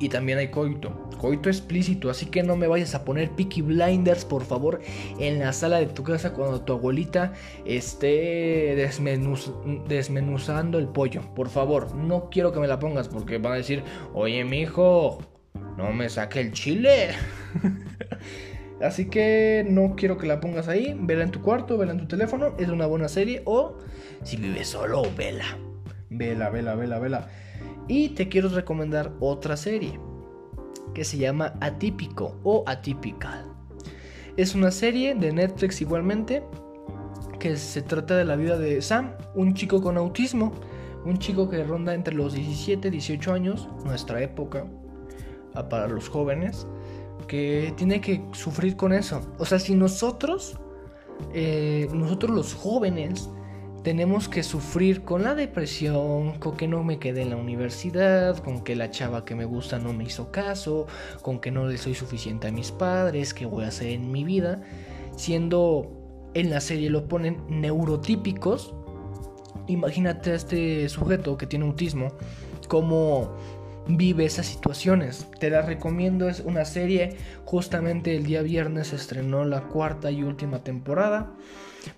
Y 0.00 0.08
también 0.08 0.38
hay 0.38 0.48
coito 0.48 1.03
coito 1.24 1.48
explícito, 1.48 2.10
así 2.10 2.26
que 2.26 2.42
no 2.42 2.54
me 2.54 2.66
vayas 2.66 2.94
a 2.94 3.02
poner 3.02 3.30
Peaky 3.30 3.62
Blinders, 3.62 4.26
por 4.26 4.44
favor, 4.44 4.82
en 5.18 5.38
la 5.38 5.54
sala 5.54 5.78
de 5.78 5.86
tu 5.86 6.02
casa 6.02 6.34
cuando 6.34 6.60
tu 6.60 6.74
abuelita 6.74 7.32
esté 7.64 8.76
desmenuzando 9.88 10.78
el 10.78 10.86
pollo. 10.86 11.22
Por 11.34 11.48
favor, 11.48 11.94
no 11.94 12.28
quiero 12.28 12.52
que 12.52 12.60
me 12.60 12.66
la 12.66 12.78
pongas 12.78 13.08
porque 13.08 13.38
van 13.38 13.54
a 13.54 13.56
decir, 13.56 13.82
oye, 14.12 14.44
mi 14.44 14.60
hijo, 14.60 15.16
no 15.78 15.94
me 15.94 16.10
saque 16.10 16.42
el 16.42 16.52
chile. 16.52 17.12
Así 18.82 19.06
que 19.06 19.64
no 19.66 19.94
quiero 19.96 20.18
que 20.18 20.26
la 20.26 20.40
pongas 20.40 20.68
ahí. 20.68 20.94
Vela 21.00 21.24
en 21.24 21.30
tu 21.30 21.40
cuarto, 21.40 21.78
vela 21.78 21.92
en 21.92 22.00
tu 22.00 22.06
teléfono. 22.06 22.54
Es 22.58 22.68
una 22.68 22.84
buena 22.84 23.08
serie. 23.08 23.40
O 23.46 23.78
si 24.24 24.36
vives 24.36 24.68
solo, 24.68 25.04
vela. 25.16 25.56
Vela, 26.10 26.50
vela, 26.50 26.74
vela, 26.74 26.98
vela. 26.98 27.28
Y 27.88 28.10
te 28.10 28.28
quiero 28.28 28.50
recomendar 28.50 29.12
otra 29.20 29.56
serie 29.56 29.98
que 30.92 31.04
se 31.04 31.18
llama 31.18 31.54
Atípico 31.60 32.38
o 32.42 32.64
Atypical. 32.66 33.44
Es 34.36 34.54
una 34.54 34.70
serie 34.70 35.14
de 35.14 35.32
Netflix 35.32 35.80
igualmente 35.80 36.42
que 37.38 37.56
se 37.56 37.82
trata 37.82 38.16
de 38.16 38.24
la 38.24 38.36
vida 38.36 38.58
de 38.58 38.80
Sam, 38.82 39.12
un 39.34 39.54
chico 39.54 39.80
con 39.82 39.96
autismo, 39.96 40.52
un 41.04 41.18
chico 41.18 41.48
que 41.48 41.62
ronda 41.62 41.94
entre 41.94 42.14
los 42.14 42.32
17 42.32 42.88
y 42.88 42.90
18 42.90 43.32
años, 43.32 43.68
nuestra 43.84 44.22
época, 44.22 44.66
ah, 45.54 45.68
para 45.68 45.86
los 45.88 46.08
jóvenes, 46.08 46.66
que 47.28 47.72
tiene 47.76 48.00
que 48.00 48.24
sufrir 48.32 48.76
con 48.76 48.92
eso. 48.92 49.20
O 49.38 49.44
sea, 49.44 49.58
si 49.58 49.74
nosotros, 49.74 50.58
eh, 51.32 51.88
nosotros 51.92 52.32
los 52.32 52.54
jóvenes, 52.54 53.30
tenemos 53.84 54.30
que 54.30 54.42
sufrir 54.42 55.02
con 55.02 55.22
la 55.22 55.34
depresión, 55.34 56.38
con 56.38 56.56
que 56.56 56.66
no 56.66 56.82
me 56.82 56.98
quedé 56.98 57.20
en 57.20 57.30
la 57.30 57.36
universidad, 57.36 58.38
con 58.38 58.64
que 58.64 58.74
la 58.74 58.90
chava 58.90 59.26
que 59.26 59.34
me 59.34 59.44
gusta 59.44 59.78
no 59.78 59.92
me 59.92 60.04
hizo 60.04 60.32
caso, 60.32 60.86
con 61.20 61.38
que 61.38 61.50
no 61.50 61.66
le 61.66 61.76
soy 61.76 61.94
suficiente 61.94 62.48
a 62.48 62.50
mis 62.50 62.72
padres, 62.72 63.34
qué 63.34 63.44
voy 63.44 63.64
a 63.64 63.68
hacer 63.68 63.88
en 63.88 64.10
mi 64.10 64.24
vida, 64.24 64.62
siendo 65.16 65.92
en 66.32 66.48
la 66.48 66.62
serie 66.62 66.88
lo 66.88 67.08
ponen 67.08 67.42
neurotípicos. 67.50 68.74
Imagínate 69.66 70.32
a 70.32 70.36
este 70.36 70.88
sujeto 70.88 71.36
que 71.36 71.46
tiene 71.46 71.66
autismo, 71.66 72.08
cómo 72.68 73.36
vive 73.86 74.24
esas 74.24 74.46
situaciones. 74.46 75.28
Te 75.38 75.50
la 75.50 75.60
recomiendo, 75.60 76.30
es 76.30 76.40
una 76.40 76.64
serie, 76.64 77.18
justamente 77.44 78.16
el 78.16 78.24
día 78.24 78.40
viernes 78.40 78.94
estrenó 78.94 79.44
la 79.44 79.64
cuarta 79.64 80.10
y 80.10 80.22
última 80.22 80.64
temporada. 80.64 81.34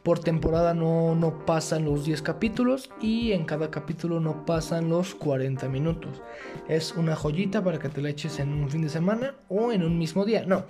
Por 0.03 0.19
temporada 0.19 0.75
no, 0.75 1.15
no 1.15 1.45
pasan 1.45 1.85
los 1.85 2.05
10 2.05 2.23
capítulos 2.23 2.91
y 3.01 3.33
en 3.33 3.45
cada 3.45 3.71
capítulo 3.71 4.21
no 4.21 4.45
pasan 4.45 4.89
los 4.89 5.15
40 5.15 5.69
minutos. 5.69 6.23
Es 6.69 6.95
una 6.95 7.17
joyita 7.17 7.63
para 7.63 7.79
que 7.79 7.89
te 7.89 8.03
la 8.03 8.11
eches 8.11 8.39
en 8.39 8.53
un 8.53 8.71
fin 8.71 8.83
de 8.83 8.89
semana 8.89 9.35
o 9.49 9.73
en 9.73 9.83
un 9.83 9.99
mismo 9.99 10.25
día. 10.25 10.45
No, 10.47 10.65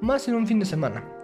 más 0.00 0.28
en 0.28 0.34
un 0.34 0.46
fin 0.46 0.58
de 0.58 0.66
semana 0.66 1.17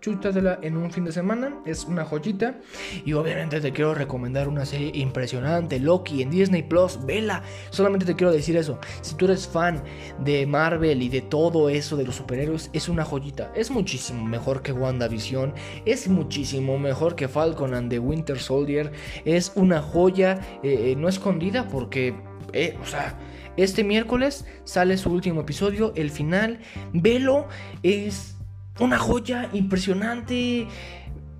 chútatela 0.00 0.58
en 0.62 0.76
un 0.76 0.90
fin 0.90 1.04
de 1.04 1.12
semana, 1.12 1.54
es 1.64 1.84
una 1.84 2.04
joyita. 2.04 2.56
Y 3.04 3.12
obviamente 3.12 3.60
te 3.60 3.72
quiero 3.72 3.94
recomendar 3.94 4.48
una 4.48 4.64
serie 4.64 4.90
impresionante, 4.94 5.78
Loki 5.78 6.22
en 6.22 6.30
Disney 6.30 6.62
Plus, 6.62 7.04
vela. 7.04 7.42
Solamente 7.70 8.06
te 8.06 8.16
quiero 8.16 8.32
decir 8.32 8.56
eso. 8.56 8.78
Si 9.00 9.14
tú 9.14 9.26
eres 9.26 9.46
fan 9.46 9.82
de 10.24 10.46
Marvel 10.46 11.02
y 11.02 11.08
de 11.08 11.20
todo 11.20 11.68
eso 11.68 11.96
de 11.96 12.04
los 12.04 12.16
superhéroes, 12.16 12.70
es 12.72 12.88
una 12.88 13.04
joyita. 13.04 13.52
Es 13.54 13.70
muchísimo 13.70 14.24
mejor 14.24 14.62
que 14.62 14.72
WandaVision, 14.72 15.54
es 15.84 16.08
muchísimo 16.08 16.78
mejor 16.78 17.14
que 17.14 17.28
Falcon 17.28 17.74
and 17.74 17.90
the 17.90 17.98
Winter 17.98 18.38
Soldier. 18.38 18.92
Es 19.24 19.52
una 19.54 19.80
joya 19.80 20.40
eh, 20.62 20.90
eh, 20.90 20.96
no 20.96 21.08
escondida 21.08 21.68
porque, 21.68 22.14
eh, 22.52 22.76
o 22.82 22.86
sea. 22.86 23.18
Este 23.56 23.82
miércoles 23.82 24.46
sale 24.62 24.96
su 24.96 25.10
último 25.10 25.40
episodio, 25.40 25.92
el 25.96 26.12
final. 26.12 26.60
Velo, 26.92 27.48
es 27.82 28.37
una 28.80 28.98
joya 28.98 29.48
impresionante, 29.52 30.66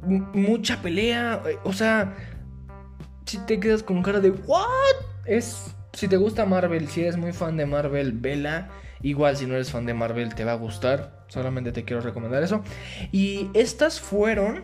mucha 0.03 0.81
pelea, 0.83 1.43
eh, 1.47 1.59
o 1.65 1.73
sea, 1.73 2.17
si 3.27 3.39
te 3.39 3.61
quedas 3.61 3.83
con 3.83 4.03
cara 4.03 4.21
de 4.21 4.31
¿what? 4.31 4.67
Es 5.27 5.75
si 5.93 6.07
te 6.07 6.17
gusta 6.17 6.47
Marvel, 6.47 6.89
si 6.89 7.01
eres 7.01 7.17
muy 7.17 7.33
fan 7.33 7.57
de 7.57 7.67
Marvel, 7.67 8.13
vela. 8.13 8.69
Igual 9.03 9.37
si 9.37 9.47
no 9.47 9.55
eres 9.55 9.71
fan 9.71 9.87
de 9.87 9.95
Marvel 9.95 10.35
te 10.35 10.45
va 10.45 10.53
a 10.53 10.57
gustar. 10.57 11.25
Solamente 11.29 11.73
te 11.73 11.85
quiero 11.85 12.03
recomendar 12.03 12.43
eso. 12.43 12.63
Y 13.11 13.49
estas 13.55 14.01
fueron 14.01 14.63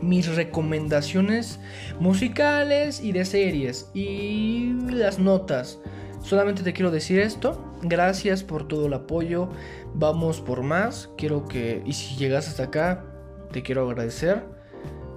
mis 0.00 0.34
recomendaciones 0.34 1.60
musicales 2.00 3.00
y 3.02 3.12
de 3.12 3.24
series 3.24 3.90
y 3.94 4.72
las 4.90 5.18
notas. 5.18 5.78
Solamente 6.22 6.62
te 6.62 6.72
quiero 6.72 6.90
decir 6.90 7.18
esto. 7.18 7.71
Gracias 7.82 8.44
por 8.44 8.68
todo 8.68 8.86
el 8.86 8.94
apoyo. 8.94 9.48
Vamos 9.94 10.40
por 10.40 10.62
más. 10.62 11.10
Quiero 11.16 11.46
que... 11.46 11.82
Y 11.84 11.92
si 11.92 12.16
llegas 12.16 12.48
hasta 12.48 12.64
acá, 12.64 13.04
te 13.50 13.62
quiero 13.62 13.88
agradecer. 13.88 14.44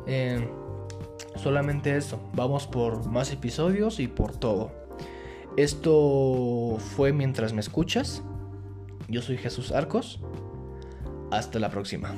Eh, 0.07 0.49
solamente 1.35 1.95
eso. 1.95 2.19
Vamos 2.33 2.67
por 2.67 3.05
más 3.07 3.31
episodios 3.31 3.99
y 3.99 4.07
por 4.07 4.35
todo. 4.35 4.71
Esto 5.57 6.77
fue 6.95 7.13
mientras 7.13 7.53
me 7.53 7.61
escuchas. 7.61 8.23
Yo 9.07 9.21
soy 9.21 9.37
Jesús 9.37 9.71
Arcos. 9.71 10.19
Hasta 11.31 11.59
la 11.59 11.69
próxima. 11.69 12.13